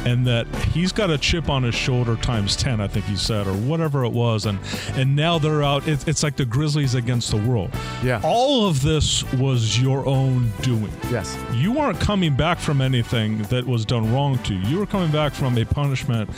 [0.05, 2.81] and that he's got a chip on his shoulder times 10.
[2.81, 4.59] I think he said, or whatever it was, and
[4.93, 5.87] and now they're out.
[5.87, 7.71] It, it's like the Grizzlies against the world.
[8.03, 8.19] Yeah.
[8.23, 10.91] All of this was your own doing.
[11.11, 11.37] Yes.
[11.53, 14.67] You weren't coming back from anything that was done wrong to you.
[14.67, 16.29] You were coming back from a punishment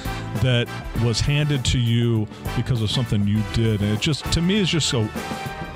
[0.42, 0.68] that
[1.04, 3.82] was handed to you because of something you did.
[3.82, 5.08] And it just, to me, is just so.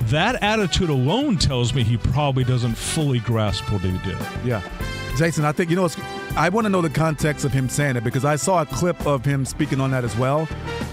[0.08, 4.18] That attitude alone tells me he probably doesn't fully grasp what he did.
[4.44, 4.62] Yeah.
[5.16, 5.96] Jason, I think, you know, it's,
[6.36, 9.06] I want to know the context of him saying it because I saw a clip
[9.06, 10.48] of him speaking on that as well.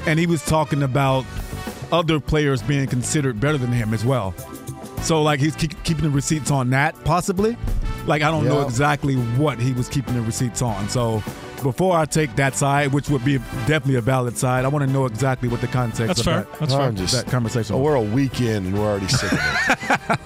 [0.05, 1.25] And he was talking about
[1.91, 4.33] other players being considered better than him as well.
[5.01, 7.57] So, like, he's keep, keeping the receipts on that, possibly.
[8.05, 10.87] Like, I don't know exactly what he was keeping the receipts on.
[10.89, 11.23] So,
[11.61, 13.37] before I take that side, which would be
[13.67, 16.35] definitely a valid side, I want to know exactly what the context That's of fair.
[16.43, 16.81] that, That's fair.
[16.81, 17.85] I'm just- that conversation oh, was.
[17.85, 19.39] we're a week in and we're already sick of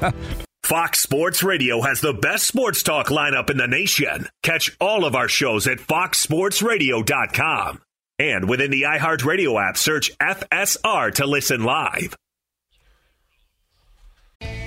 [0.04, 0.16] it
[0.64, 4.28] Fox Sports Radio has the best sports talk lineup in the nation.
[4.42, 7.82] Catch all of our shows at foxsportsradio.com.
[8.18, 12.16] And within the iHeartRadio app, search FSR to listen live.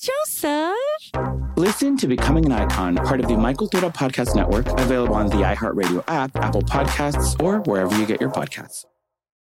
[0.00, 0.76] Joseph!
[1.56, 5.36] Listen to Becoming an Icon, part of the My Cultura Podcast Network, available on the
[5.36, 8.84] iHeartRadio app, Apple Podcasts, or wherever you get your podcasts.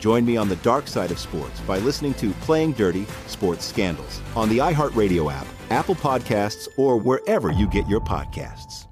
[0.00, 4.20] Join me on the dark side of sports by listening to Playing Dirty Sports Scandals
[4.34, 8.86] on the iHeartRadio app, Apple Podcasts, or wherever you get your podcasts.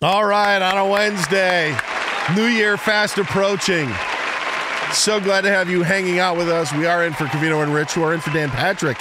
[0.00, 1.76] All right, on a Wednesday,
[2.34, 3.88] New Year fast approaching.
[4.92, 6.72] So glad to have you hanging out with us.
[6.72, 7.96] We are in for Covino and Rich.
[7.96, 8.96] We're in for Dan Patrick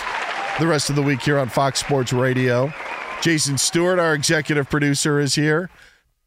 [0.60, 2.74] the rest of the week here on Fox Sports Radio.
[3.22, 5.70] Jason Stewart, our executive producer, is here.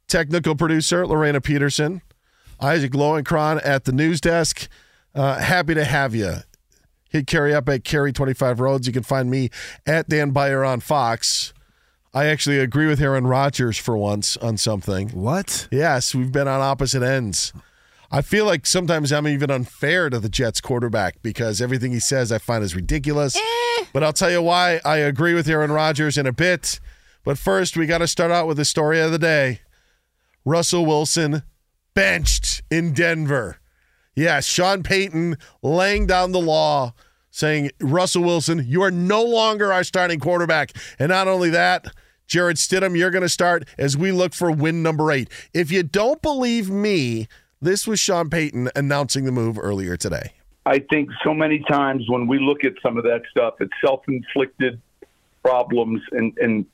[0.09, 2.01] Technical producer, Lorena Peterson.
[2.61, 4.69] Isaac Lowenkron at the news desk.
[5.15, 6.37] Uh, happy to have you.
[7.11, 8.87] Hit Kerry up at Kerry 25 Rhodes.
[8.87, 9.51] You can find me
[9.87, 11.53] at Dan Beyer on Fox.
[12.13, 15.11] I actually agree with Aaron Rodgers for once on something.
[15.11, 15.69] What?
[15.71, 17.53] Yes, we've been on opposite ends.
[18.13, 22.33] I feel like sometimes I'm even unfair to the Jets quarterback because everything he says
[22.33, 23.39] I find is ridiculous.
[23.93, 26.81] But I'll tell you why I agree with Aaron Rodgers in a bit.
[27.25, 29.61] But first, we got to start out with the story of the day.
[30.45, 31.43] Russell Wilson
[32.01, 33.59] benched in Denver.
[34.15, 36.95] Yes, Sean Payton laying down the law
[37.31, 40.73] saying, Russell Wilson, you are no longer our starting quarterback.
[40.99, 41.89] And not only that,
[42.27, 45.29] Jarrett Stidham, you're going to start as we look for win number eight.
[45.53, 47.29] If you don't believe me,
[47.61, 50.33] this was Sean Payton announcing the move earlier today.
[50.65, 54.09] I think so many times when we look at some of that stuff, it's self
[54.09, 54.81] inflicted
[55.45, 56.65] problems, and, and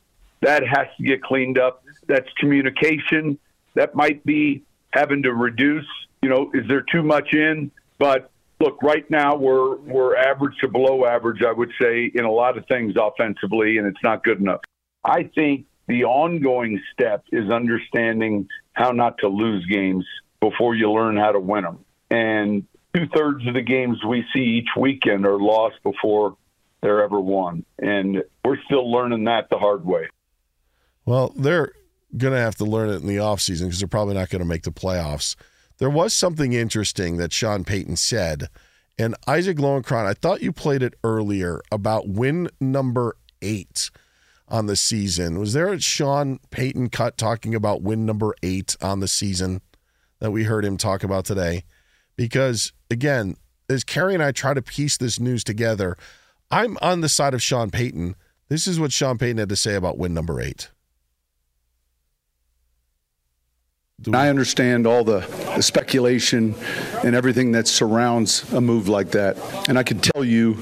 [0.42, 1.82] that has to get cleaned up.
[2.06, 3.40] That's communication.
[3.74, 5.86] That might be having to reduce.
[6.22, 7.70] You know, is there too much in?
[7.98, 8.30] But
[8.60, 12.58] look, right now we're we're average to below average, I would say, in a lot
[12.58, 14.60] of things offensively, and it's not good enough.
[15.04, 20.04] I think the ongoing step is understanding how not to lose games
[20.40, 21.84] before you learn how to win them.
[22.10, 26.36] And two thirds of the games we see each weekend are lost before
[26.80, 27.64] they're ever won.
[27.78, 30.08] And we're still learning that the hard way.
[31.04, 31.72] Well, they're
[32.16, 34.48] going to have to learn it in the offseason because they're probably not going to
[34.48, 35.36] make the playoffs.
[35.78, 38.48] There was something interesting that Sean Payton said,
[38.98, 43.90] and Isaac Lowenkron, I thought you played it earlier about win number eight
[44.48, 45.38] on the season.
[45.38, 49.60] Was there a Sean Payton cut talking about win number eight on the season
[50.20, 51.64] that we heard him talk about today?
[52.16, 53.36] Because again,
[53.68, 55.96] as Kerry and I try to piece this news together,
[56.50, 58.14] I'm on the side of Sean Payton.
[58.48, 60.70] This is what Sean Payton had to say about win number eight.
[64.14, 65.20] I understand all the,
[65.56, 66.54] the speculation
[67.02, 69.36] and everything that surrounds a move like that.
[69.68, 70.58] And I can tell you,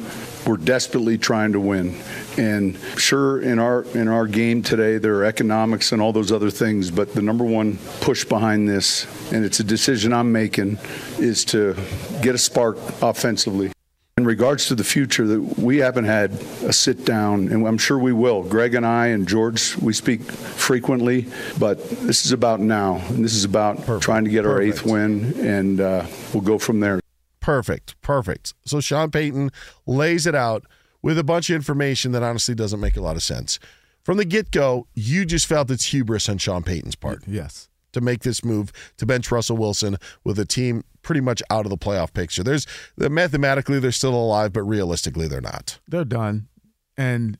[0.47, 2.01] we're desperately trying to win.
[2.39, 6.51] And sure, in our in our game today, there are economics and all those other
[6.51, 6.91] things.
[6.91, 10.79] But the number one push behind this, and it's a decision I'm making,
[11.19, 11.77] is to
[12.23, 13.74] get a spark offensively.
[14.17, 16.31] In regards to the future, that we haven't had
[16.63, 18.45] a sit down, and I'm sure we will.
[18.45, 21.27] Greg and I and George, we speak frequently,
[21.59, 25.35] but this is about now, and this is about trying to get our eighth win,
[25.41, 27.01] and uh, we'll go from there.
[27.41, 28.01] Perfect.
[28.03, 28.55] Perfect.
[28.65, 29.51] So Sean Payton
[29.85, 30.63] lays it out
[31.03, 33.59] with a bunch of information that honestly doesn't make a lot of sense.
[34.05, 37.25] From the get go, you just felt it's hubris on Sean Payton's part.
[37.27, 37.69] Yes.
[37.95, 41.71] To make this move to bench Russell Wilson with a team pretty much out of
[41.71, 42.43] the playoff picture.
[42.43, 42.67] There's
[42.97, 45.79] mathematically they're still alive, but realistically they're not.
[45.89, 46.49] They're done.
[46.97, 47.39] And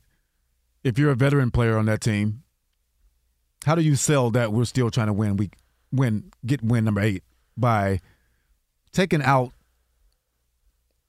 [0.83, 2.43] if you're a veteran player on that team,
[3.65, 5.37] how do you sell that we're still trying to win?
[5.37, 5.49] We
[5.91, 7.23] win get win number eight
[7.57, 7.99] by
[8.91, 9.51] taking out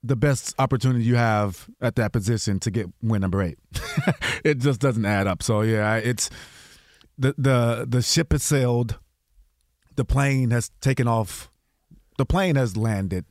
[0.03, 3.59] the best opportunity you have at that position to get win number eight.
[4.43, 5.43] it just doesn't add up.
[5.43, 6.29] So yeah, it's
[7.17, 8.97] the the the ship has sailed.
[9.97, 11.51] The plane has taken off.
[12.17, 13.25] The plane has landed.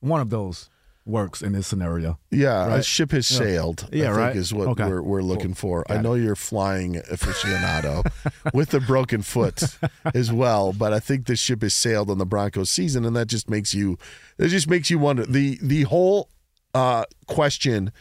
[0.00, 0.68] One of those
[1.04, 2.18] works in this scenario.
[2.32, 2.80] Yeah, right?
[2.80, 3.38] a ship has Yeah.
[3.38, 3.88] sailed.
[3.92, 4.36] Yeah, I think right.
[4.36, 4.88] is what Okay.
[4.88, 5.84] we're, we're looking for.
[5.88, 8.04] I Got know you're flying aficionado
[8.52, 9.62] with a broken foot
[10.14, 13.26] as well, but I think the ship has sailed on the Broncos season, and that
[13.28, 13.98] just makes you
[14.36, 16.28] It just makes you wonder the the whole
[16.74, 17.92] uh, question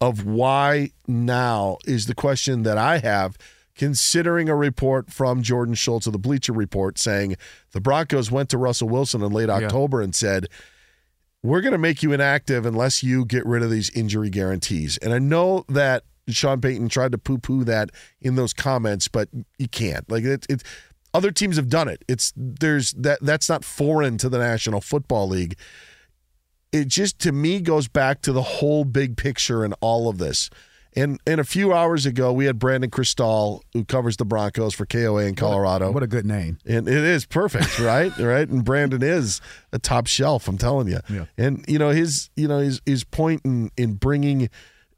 [0.00, 3.36] of why now is the question that I have.
[3.80, 7.36] Considering a report from Jordan Schultz of the Bleacher Report saying
[7.72, 10.48] the Broncos went to Russell Wilson in late October and said,
[11.42, 14.98] we're going to make you inactive unless you get rid of these injury guarantees.
[14.98, 17.88] And I know that Sean Payton tried to poo-poo that
[18.20, 20.04] in those comments, but you can't.
[20.10, 20.62] Like it, it
[21.14, 22.04] other teams have done it.
[22.06, 25.56] It's there's that that's not foreign to the National Football League.
[26.70, 30.50] It just to me goes back to the whole big picture in all of this.
[30.96, 34.86] And and a few hours ago, we had Brandon Krisztal, who covers the Broncos for
[34.86, 35.92] KOA in Colorado.
[35.92, 36.58] What a good name.
[36.66, 38.16] And it is perfect, right?
[38.18, 38.48] right.
[38.48, 39.40] And Brandon is
[39.72, 40.48] a top shelf.
[40.48, 40.98] I'm telling you.
[41.08, 41.26] Yeah.
[41.38, 44.48] And you know his, you know his his point in in bringing,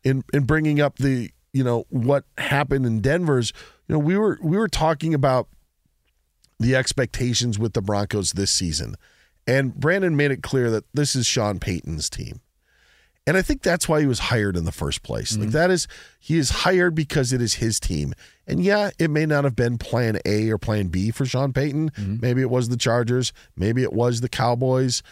[0.03, 3.53] in in bringing up the you know what happened in Denver's.
[3.87, 5.49] You know we were we were talking about
[6.59, 8.95] the expectations with the Broncos this season,
[9.47, 12.41] and Brandon made it clear that this is Sean Payton's team.
[13.27, 15.37] And I think that's why he was hired in the first place.
[15.37, 15.51] Like mm-hmm.
[15.53, 15.87] that is
[16.19, 18.15] he is hired because it is his team.
[18.49, 21.91] And yeah, it may not have been plan A or plan B for Sean Payton.
[21.91, 22.17] Mm-hmm.
[22.21, 25.03] Maybe it was the Chargers, maybe it was the Cowboys.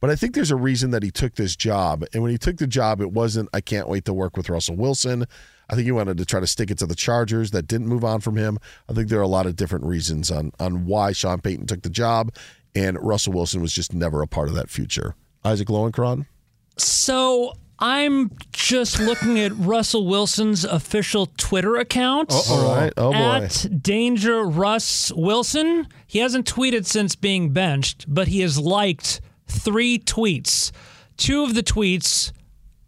[0.00, 2.04] But I think there's a reason that he took this job.
[2.12, 4.74] And when he took the job, it wasn't I can't wait to work with Russell
[4.74, 5.26] Wilson.
[5.70, 8.04] I think he wanted to try to stick it to the Chargers that didn't move
[8.04, 8.58] on from him.
[8.88, 11.82] I think there are a lot of different reasons on on why Sean Payton took
[11.82, 12.34] the job
[12.74, 15.14] and Russell Wilson was just never a part of that future.
[15.44, 16.26] Isaac Lowenkron?
[16.76, 22.28] So I'm just looking at Russell Wilson's official Twitter account.
[22.32, 22.92] Oh, All right.
[22.96, 23.16] Oh, boy.
[23.18, 25.88] At Danger Russ Wilson.
[26.06, 30.70] He hasn't tweeted since being benched, but he has liked three tweets.
[31.16, 32.32] Two of the tweets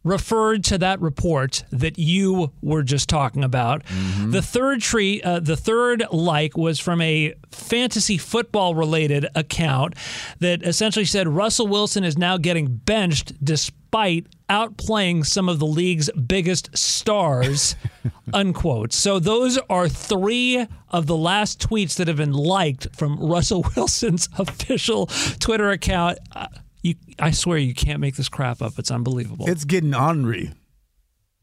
[0.04, 3.82] referred to that report that you were just talking about.
[4.26, 9.94] The third tree, uh, the third like was from a fantasy football related account
[10.40, 16.10] that essentially said Russell Wilson is now getting benched despite outplaying some of the league's
[16.12, 17.74] biggest stars.
[18.32, 18.92] unquote.
[18.92, 24.28] So those are three of the last tweets that have been liked from Russell Wilson's
[24.38, 25.06] official
[25.38, 26.18] Twitter account.
[26.32, 26.46] Uh,
[26.84, 28.78] you, I swear you can't make this crap up.
[28.78, 29.48] It's unbelievable.
[29.48, 30.52] It's getting ornery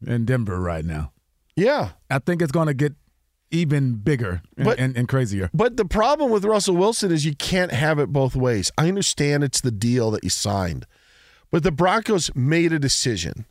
[0.06, 1.12] in Denver right now.
[1.56, 1.90] Yeah.
[2.08, 2.94] I think it's going to get
[3.50, 5.50] even bigger and, But- and, and crazier.
[5.52, 8.70] But the problem with Russell Wilson is you can't have it both ways.
[8.78, 10.86] I understand it's the deal that you signed,
[11.50, 13.44] but the Broncos made a decision.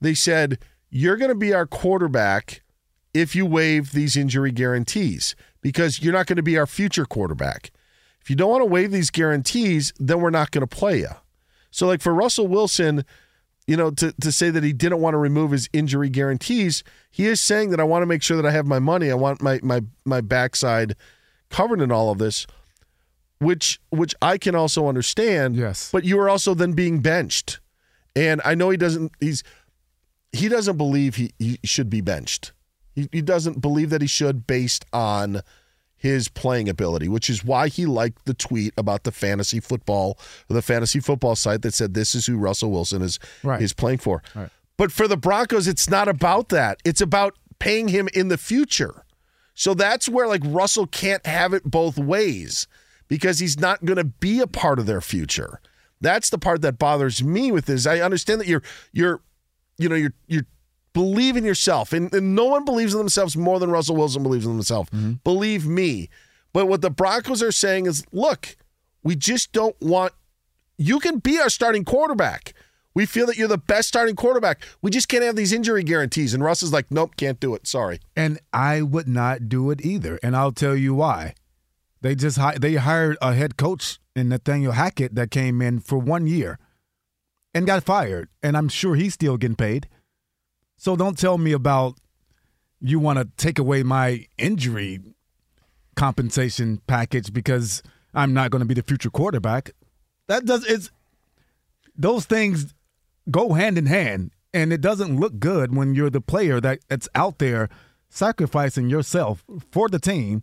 [0.00, 0.58] They said,
[0.90, 2.62] You're going to be our quarterback
[3.14, 7.70] if you waive these injury guarantees because you're not going to be our future quarterback.
[8.20, 11.08] If you don't want to waive these guarantees, then we're not going to play you.
[11.70, 13.04] So, like for Russell Wilson,
[13.66, 17.26] you know, to, to say that he didn't want to remove his injury guarantees, he
[17.26, 19.10] is saying that I want to make sure that I have my money.
[19.10, 20.96] I want my my my backside
[21.50, 22.46] covered in all of this,
[23.38, 25.56] which which I can also understand.
[25.56, 25.90] Yes.
[25.90, 27.60] But you are also then being benched.
[28.14, 29.42] And I know he doesn't he's
[30.32, 32.52] he doesn't believe he, he should be benched.
[32.94, 35.42] He, he doesn't believe that he should based on
[35.96, 40.18] his playing ability, which is why he liked the tweet about the fantasy football,
[40.48, 43.62] the fantasy football site that said this is who Russell Wilson is Right.
[43.62, 44.22] is playing for.
[44.34, 44.50] Right.
[44.76, 46.80] But for the Broncos, it's not about that.
[46.84, 49.04] It's about paying him in the future.
[49.54, 52.66] So that's where like Russell can't have it both ways
[53.08, 55.60] because he's not going to be a part of their future.
[56.02, 57.86] That's the part that bothers me with this.
[57.86, 59.22] I understand that you're you're
[59.78, 60.44] you know you're you're
[60.96, 64.46] believe in yourself and, and no one believes in themselves more than Russell Wilson believes
[64.46, 64.90] in himself.
[64.90, 65.12] Mm-hmm.
[65.24, 66.08] Believe me.
[66.54, 68.56] But what the Broncos are saying is, look,
[69.02, 70.14] we just don't want
[70.78, 72.54] you can be our starting quarterback.
[72.94, 74.62] We feel that you're the best starting quarterback.
[74.80, 76.32] We just can't have these injury guarantees.
[76.32, 77.66] And Russ is like, nope, can't do it.
[77.66, 78.00] Sorry.
[78.16, 80.18] And I would not do it either.
[80.22, 81.34] And I'll tell you why.
[82.00, 85.98] They just hi- they hired a head coach in Nathaniel Hackett that came in for
[85.98, 86.58] one year
[87.52, 88.30] and got fired.
[88.42, 89.88] And I'm sure he's still getting paid.
[90.76, 91.94] So don't tell me about
[92.80, 95.00] you want to take away my injury
[95.94, 97.82] compensation package because
[98.14, 99.70] I'm not going to be the future quarterback.
[100.28, 100.90] That does it's
[101.96, 102.74] those things
[103.30, 107.08] go hand in hand and it doesn't look good when you're the player that, that's
[107.14, 107.68] out there
[108.08, 110.42] sacrificing yourself for the team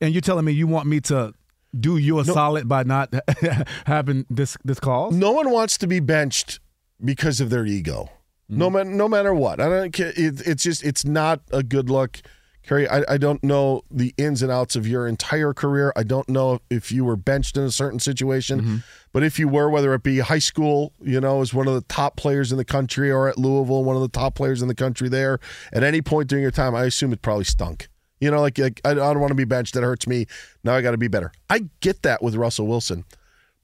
[0.00, 1.32] and you're telling me you want me to
[1.78, 3.12] do you a solid by not
[3.86, 6.60] having this this cause No one wants to be benched
[7.04, 8.08] because of their ego.
[8.48, 8.76] No mm-hmm.
[8.76, 9.60] matter no matter what.
[9.60, 10.12] I don't care.
[10.16, 12.20] It, it's just it's not a good look.
[12.66, 15.92] Kerry, I, I don't know the ins and outs of your entire career.
[15.96, 18.76] I don't know if you were benched in a certain situation, mm-hmm.
[19.12, 21.82] but if you were, whether it be high school, you know, as one of the
[21.82, 24.74] top players in the country, or at Louisville, one of the top players in the
[24.74, 25.40] country there,
[25.74, 27.88] at any point during your time, I assume it probably stunk.
[28.18, 29.74] You know, like, like I, I don't want to be benched.
[29.74, 30.26] That hurts me.
[30.62, 31.32] Now I got to be better.
[31.50, 33.04] I get that with Russell Wilson.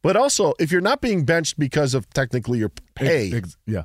[0.02, 3.84] But also, if you're not being benched because of technically your pay, yeah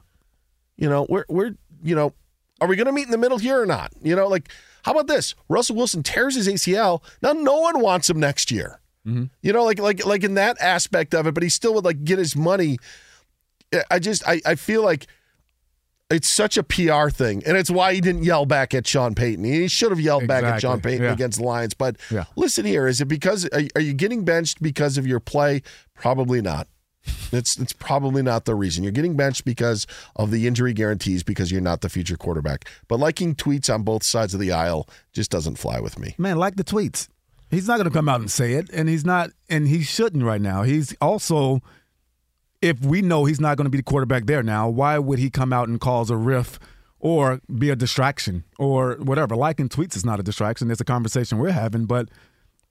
[0.78, 2.13] you know, we're we're you know,
[2.61, 3.91] are we going to meet in the middle here or not?
[4.01, 4.49] You know, like
[4.84, 5.36] how about this?
[5.49, 7.01] Russell Wilson tears his ACL.
[7.21, 8.80] Now no one wants him next year.
[9.05, 9.26] Mm-hmm.
[9.41, 12.03] You know, like like like in that aspect of it, but he still would like
[12.03, 12.78] get his money.
[13.91, 15.07] I just I I feel like
[16.11, 19.43] it's such a PR thing, and it's why he didn't yell back at Sean Payton.
[19.43, 21.11] He should have yelled back at Sean Payton Yeah.
[21.13, 21.73] against the Lions.
[21.73, 22.26] But Yeah.
[22.36, 25.61] listen here, is it because are you getting benched because of your play?
[25.95, 26.67] Probably not.
[27.32, 28.84] It's it's probably not the reason.
[28.84, 32.66] You're getting benched because of the injury guarantees because you're not the future quarterback.
[32.88, 36.16] But liking tweets on both sides of the aisle just doesn't fly with me.
[36.18, 37.08] man like the tweets
[37.51, 40.24] he's not going to come out and say it and he's not and he shouldn't
[40.24, 41.62] right now he's also
[42.62, 45.30] if we know he's not going to be the quarterback there now why would he
[45.30, 46.60] come out and cause a riff
[46.99, 51.38] or be a distraction or whatever liking tweets is not a distraction it's a conversation
[51.38, 52.10] we're having but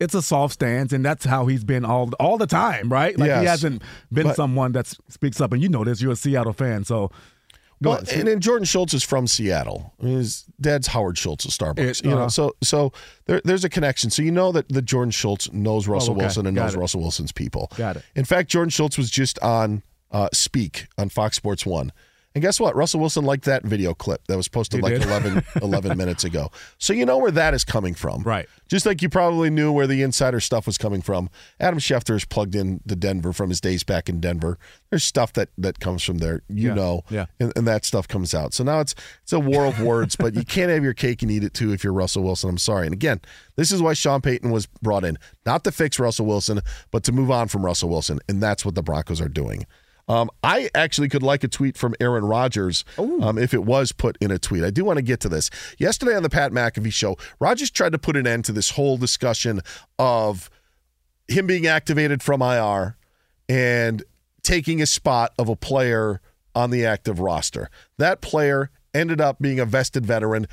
[0.00, 3.30] it's a soft stance and that's how he's been all all the time right like
[3.40, 3.82] he hasn't
[4.12, 7.10] been But- someone that speaks up and you know this you're a seattle fan so
[7.80, 9.92] Well, and then Jordan Schultz is from Seattle.
[10.00, 11.78] His dad's Howard Schultz of Starbucks.
[12.00, 12.28] It- you know, uh-huh.
[12.30, 12.92] so so
[13.26, 14.08] there, there's a connection.
[14.10, 16.24] So you know that the Jordan Schultz knows Russell Oh, okay.
[16.24, 16.78] Wilson and Got knows it.
[16.78, 17.70] Russell Wilson's people.
[17.76, 18.02] Got it.
[18.14, 19.82] In fact, Jordan Schultz was just on
[20.12, 21.92] uh, Speak on Fox Sports One,
[22.34, 22.74] And guess what?
[22.74, 25.02] Russell Wilson liked that video clip that was posted He like did?
[25.08, 26.50] 11, 11 minutes ago.
[26.78, 28.22] So you know where that is coming from.
[28.24, 28.48] Right.
[28.68, 31.30] Just like you probably knew where the insider stuff was coming from.
[31.60, 34.58] Adam Schefter is plugged in to Denver from his days back in Denver.
[34.90, 36.74] There's stuff that, that comes from there, you Yeah.
[36.74, 37.26] know, Yeah.
[37.38, 38.52] and, and that stuff comes out.
[38.52, 41.30] So now it's it's a war of words, but you can't have your cake and
[41.30, 42.50] eat it too if you're Russell Wilson.
[42.50, 42.86] I'm sorry.
[42.86, 43.20] And again,
[43.54, 46.60] this is why Sean Payton was brought in, not to fix Russell Wilson,
[46.90, 49.66] but to move on from Russell Wilson, and that's what the Broncos are doing.
[50.08, 52.84] Um, I actually could like a tweet from Aaron Rodgers
[53.22, 54.62] um, if it was put in a tweet.
[54.62, 55.50] I do want to get to this.
[55.78, 58.96] Yesterday on the Pat McAfee show, Rodgers tried to put an end to this whole
[58.96, 59.60] discussion
[59.98, 60.50] of
[61.26, 62.96] him being activated from IR
[63.48, 64.02] and
[64.42, 66.20] taking a spot of a player
[66.54, 67.70] on the active roster.
[67.98, 70.46] That player ended up being a vested veteran.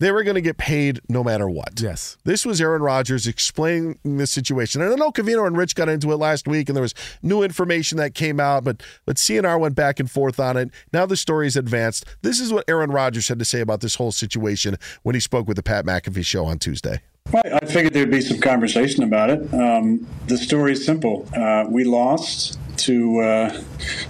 [0.00, 1.80] They were going to get paid no matter what.
[1.80, 2.16] Yes.
[2.24, 4.80] This was Aaron Rodgers explaining the situation.
[4.80, 7.42] And I know Covino and Rich got into it last week, and there was new
[7.42, 10.70] information that came out, but but CNR went back and forth on it.
[10.92, 12.04] Now the story's advanced.
[12.22, 15.48] This is what Aaron Rodgers had to say about this whole situation when he spoke
[15.48, 17.00] with the Pat McAfee show on Tuesday.
[17.32, 19.52] Well, I figured there'd be some conversation about it.
[19.52, 21.28] Um, the story is simple.
[21.36, 23.62] Uh, we lost to uh,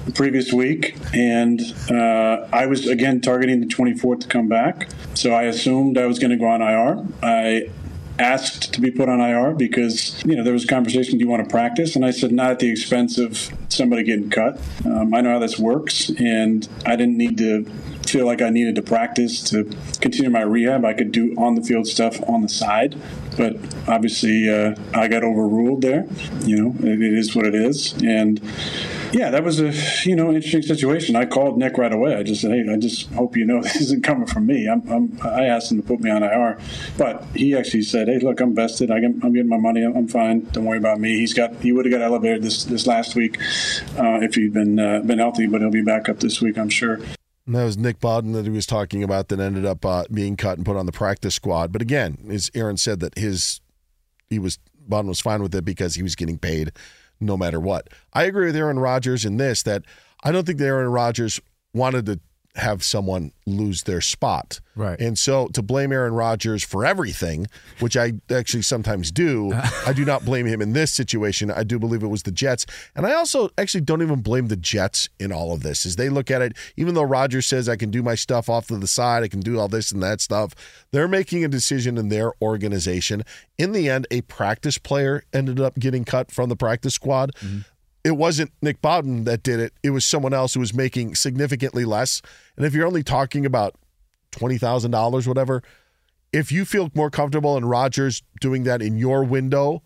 [0.06, 1.60] the previous week, and
[1.90, 4.88] uh, I was again targeting the 24th to come back.
[5.14, 7.04] So I assumed I was going to go on IR.
[7.22, 7.70] I
[8.18, 11.18] asked to be put on IR because you know there was a conversation.
[11.18, 11.96] Do you want to practice?
[11.96, 14.60] And I said not at the expense of somebody getting cut.
[14.84, 17.64] Um, I know how this works, and I didn't need to
[18.06, 19.64] feel like I needed to practice to
[20.00, 20.84] continue my rehab.
[20.84, 22.96] I could do on the field stuff on the side,
[23.38, 23.56] but
[23.88, 26.06] obviously uh, I got overruled there.
[26.42, 28.40] You know, it, it is what it is, and
[29.12, 29.72] yeah, that was a
[30.06, 31.16] you know interesting situation.
[31.16, 32.16] I called Nick right away.
[32.16, 34.68] I just said, hey, I just hope you know this isn't coming from me.
[34.68, 36.58] I'm, I'm I asked him to put me on IR,
[36.98, 38.90] but he actually said, hey, look, I'm vested.
[38.90, 39.82] I I'm getting my money.
[39.82, 40.40] I'm, I'm fine.
[40.52, 41.16] Don't worry about me.
[41.18, 43.38] He's got he would have got elevated this this last week
[43.96, 46.68] uh, if he'd been uh, been healthy, but he'll be back up this week, I'm
[46.68, 46.98] sure.
[47.48, 50.36] And that was Nick Bawden that he was talking about that ended up uh, being
[50.36, 51.72] cut and put on the practice squad.
[51.72, 53.62] But again, as Aaron said, that his
[54.28, 56.72] he was Bawden was fine with it because he was getting paid
[57.20, 57.88] no matter what.
[58.12, 59.84] I agree with Aaron Rodgers in this that
[60.22, 61.40] I don't think that Aaron Rodgers
[61.72, 62.20] wanted to
[62.58, 64.60] have someone lose their spot.
[64.76, 65.00] Right.
[65.00, 67.46] And so to blame Aaron Rodgers for everything,
[67.80, 69.52] which I actually sometimes do,
[69.86, 71.50] I do not blame him in this situation.
[71.50, 72.66] I do believe it was the Jets.
[72.94, 75.86] And I also actually don't even blame the Jets in all of this.
[75.86, 78.68] As they look at it, even though Rodgers says I can do my stuff off
[78.68, 80.54] to the side, I can do all this and that stuff,
[80.92, 83.24] they're making a decision in their organization.
[83.56, 87.60] In the end, a practice player ended up getting cut from the practice squad mm-hmm.
[88.08, 89.74] It wasn't Nick Bawden that did it.
[89.82, 92.22] It was someone else who was making significantly less.
[92.56, 93.74] And if you're only talking about
[94.30, 95.62] twenty thousand dollars, whatever,
[96.32, 99.82] if you feel more comfortable in Rodgers doing that in your window,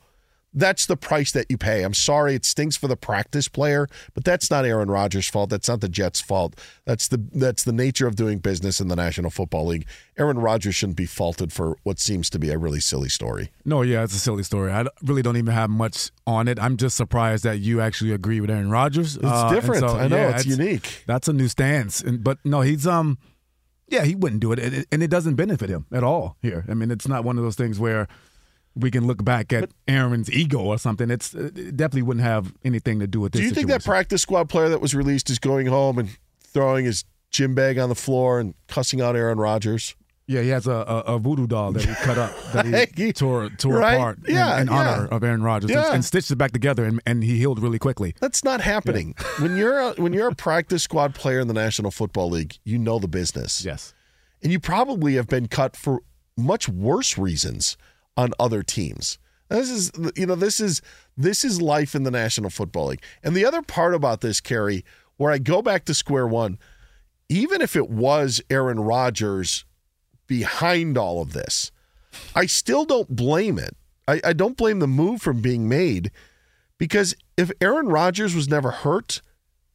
[0.54, 1.82] that's the price that you pay.
[1.82, 5.50] I'm sorry, it stinks for the practice player, but that's not Aaron Rodgers' fault.
[5.50, 6.58] That's not the Jets' fault.
[6.84, 9.86] That's the that's the nature of doing business in the National Football League.
[10.18, 13.50] Aaron Rodgers shouldn't be faulted for what seems to be a really silly story.
[13.64, 14.70] No, yeah, it's a silly story.
[14.70, 16.58] I really don't even have much on it.
[16.60, 19.16] I'm just surprised that you actually agree with Aaron Rodgers.
[19.16, 19.84] It's Uh, different.
[19.84, 21.04] I know, it's unique.
[21.06, 22.00] That's a new stance.
[22.02, 23.16] And but no, he's um,
[23.88, 26.36] yeah, he wouldn't do it, and it doesn't benefit him at all.
[26.42, 28.06] Here, I mean, it's not one of those things where
[28.74, 31.10] we can look back at Aaron's ego or something.
[31.10, 33.40] It's uh, it definitely wouldn't have anything to do with this.
[33.40, 36.84] Do you think that practice squad player that was released is going home and throwing
[36.84, 39.94] his gym bag on the floor and cussing out Aaron Rodgers?
[40.28, 43.50] Yeah, he has a, a, a voodoo doll that he cut up that he tore
[43.50, 43.94] tore Right?
[43.94, 44.72] apart in- Yeah, in, yeah.
[44.72, 45.92] honor of Aaron Rodgers and- Yeah.
[45.92, 48.14] and, stitched it back together and, and he healed really quickly.
[48.20, 49.14] That's not happening.
[49.40, 52.78] when you're a, when you're a practice squad player in the National Football League, you
[52.78, 53.64] know the business.
[53.64, 53.94] Yes.
[54.42, 56.00] And you probably have been cut for
[56.36, 57.76] much worse reasons
[58.16, 59.18] on other teams.
[59.48, 60.80] This is you know this is
[61.16, 63.02] this is life in the National Football League.
[63.22, 64.84] And the other part about this, Kerry,
[65.16, 66.58] where I go back to square one,
[67.28, 69.64] even if it was Aaron Rodgers
[70.26, 71.70] behind all of this,
[72.34, 73.76] I still don't blame it.
[74.08, 76.10] I, I don't blame the move from being made
[76.78, 79.20] because if Aaron Rodgers was never hurt,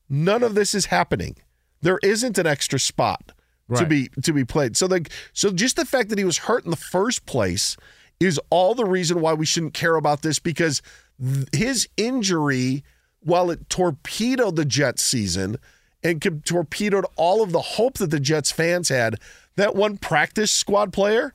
[0.09, 1.35] none of this is happening.
[1.81, 3.31] There isn't an extra spot
[3.79, 4.75] to be to be played.
[4.75, 7.77] So the so just the fact that he was hurt in the first place
[8.19, 10.81] is all the reason why we shouldn't care about this because
[11.23, 12.83] th- his injury,
[13.19, 15.57] while it torpedoed the Jets season
[16.03, 19.15] and torpedoed all of the hope that the Jets fans had,
[19.55, 21.33] that one practice squad player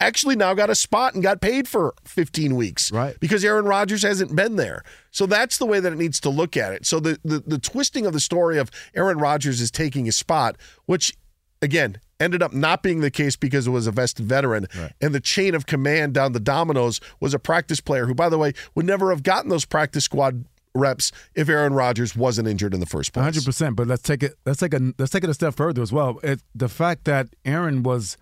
[0.00, 2.90] actually now got a spot and got paid for 15 weeks.
[2.90, 3.18] Right.
[3.20, 4.82] Because Aaron Rodgers hasn't been there.
[5.10, 6.86] So that's the way that it needs to look at it.
[6.86, 10.56] So the the, the twisting of the story of Aaron Rodgers is taking a spot,
[10.86, 11.16] which
[11.60, 14.66] again ended up not being the case because it was a vested veteran
[15.00, 18.38] and the chain of command down the dominoes was a practice player who by the
[18.38, 20.44] way would never have gotten those practice squad
[20.74, 23.24] reps if Aaron Rodgers wasn't injured in the first place.
[23.24, 23.76] Hundred percent.
[23.76, 24.34] But let's take it.
[24.46, 24.92] Let's take a.
[24.98, 26.20] Let's take it a step further as well.
[26.22, 28.16] It, the fact that Aaron was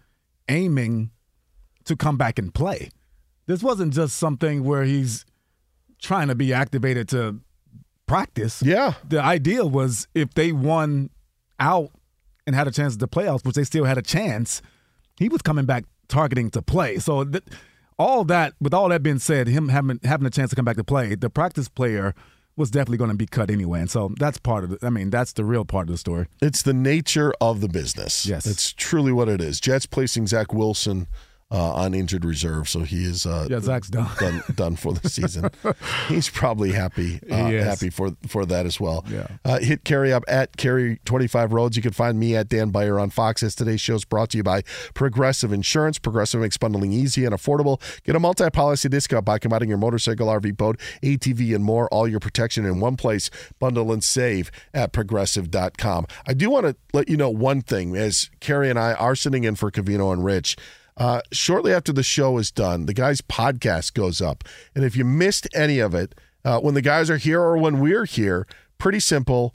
[0.49, 1.11] aiming
[1.85, 2.91] to come back and play.
[3.47, 5.25] This wasn't just something where he's
[6.01, 7.41] trying to be activated to
[8.07, 8.63] practice.
[8.63, 8.95] Yeah.
[9.09, 11.11] The idea was if they won
[11.59, 11.91] out
[12.49, 14.63] and had a chance at the playoffs, which they still had a chance,
[15.19, 16.99] he was coming back targeting to play.
[16.99, 17.45] So th-
[17.99, 20.77] all that, with all that being said, him having having a chance to come back
[20.77, 22.15] to play, the practice player
[22.57, 23.81] was definitely going to be cut anyway.
[23.81, 24.79] And so that's part of it.
[24.83, 26.27] I mean, that's the real part of the story.
[26.41, 28.25] It's the nature of the business.
[28.25, 28.47] Yes.
[28.47, 29.61] It's truly what it is.
[29.61, 31.07] Jets placing Zach Wilson
[31.51, 34.09] uh, on injured reserve, so he is uh, Yeah, Zach's done.
[34.19, 35.51] done done for the season.
[36.09, 39.05] He's probably happy uh, He happy for for that as well.
[39.09, 39.29] Yeah.
[39.45, 41.77] Uh, hit Kerry up at Kerry twenty five Rhodes.
[41.77, 43.43] You can find me at Dan Beyer on Fox.
[43.43, 45.99] As today's show is brought to you by Progressive Insurance.
[45.99, 47.81] Progressive makes bundling easy and affordable.
[48.05, 51.89] Get a multi policy discount by combining your motorcycle, RV, boat, ATV, and more.
[51.89, 53.31] All your protection in one place.
[53.59, 56.07] Bundle and save at progressive.com.
[56.27, 59.45] I do want to let you know one thing as Kerry and I are sitting
[59.45, 60.57] in for Covino and Rich.
[60.99, 64.45] Uh, shortly after the show is done, the guy's podcast goes up.
[64.75, 67.79] And if you missed any of it, uh, when the guys are here or when
[67.79, 68.47] we're here,
[68.79, 69.55] pretty simple.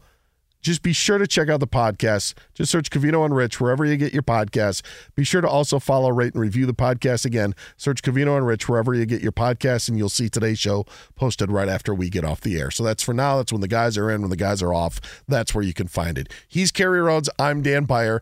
[0.62, 2.36] Just be sure to check out the podcast.
[2.54, 4.82] Just search Covino and Rich wherever you get your podcasts.
[5.14, 7.26] Be sure to also follow, rate, and review the podcast.
[7.26, 10.86] Again, search Covino and Rich wherever you get your podcasts, and you'll see today's show
[11.16, 12.72] posted right after we get off the air.
[12.72, 13.36] So that's for now.
[13.36, 14.22] That's when the guys are in.
[14.22, 16.32] When the guys are off, that's where you can find it.
[16.48, 17.30] He's Kerry Rhodes.
[17.38, 18.22] I'm Dan Beyer.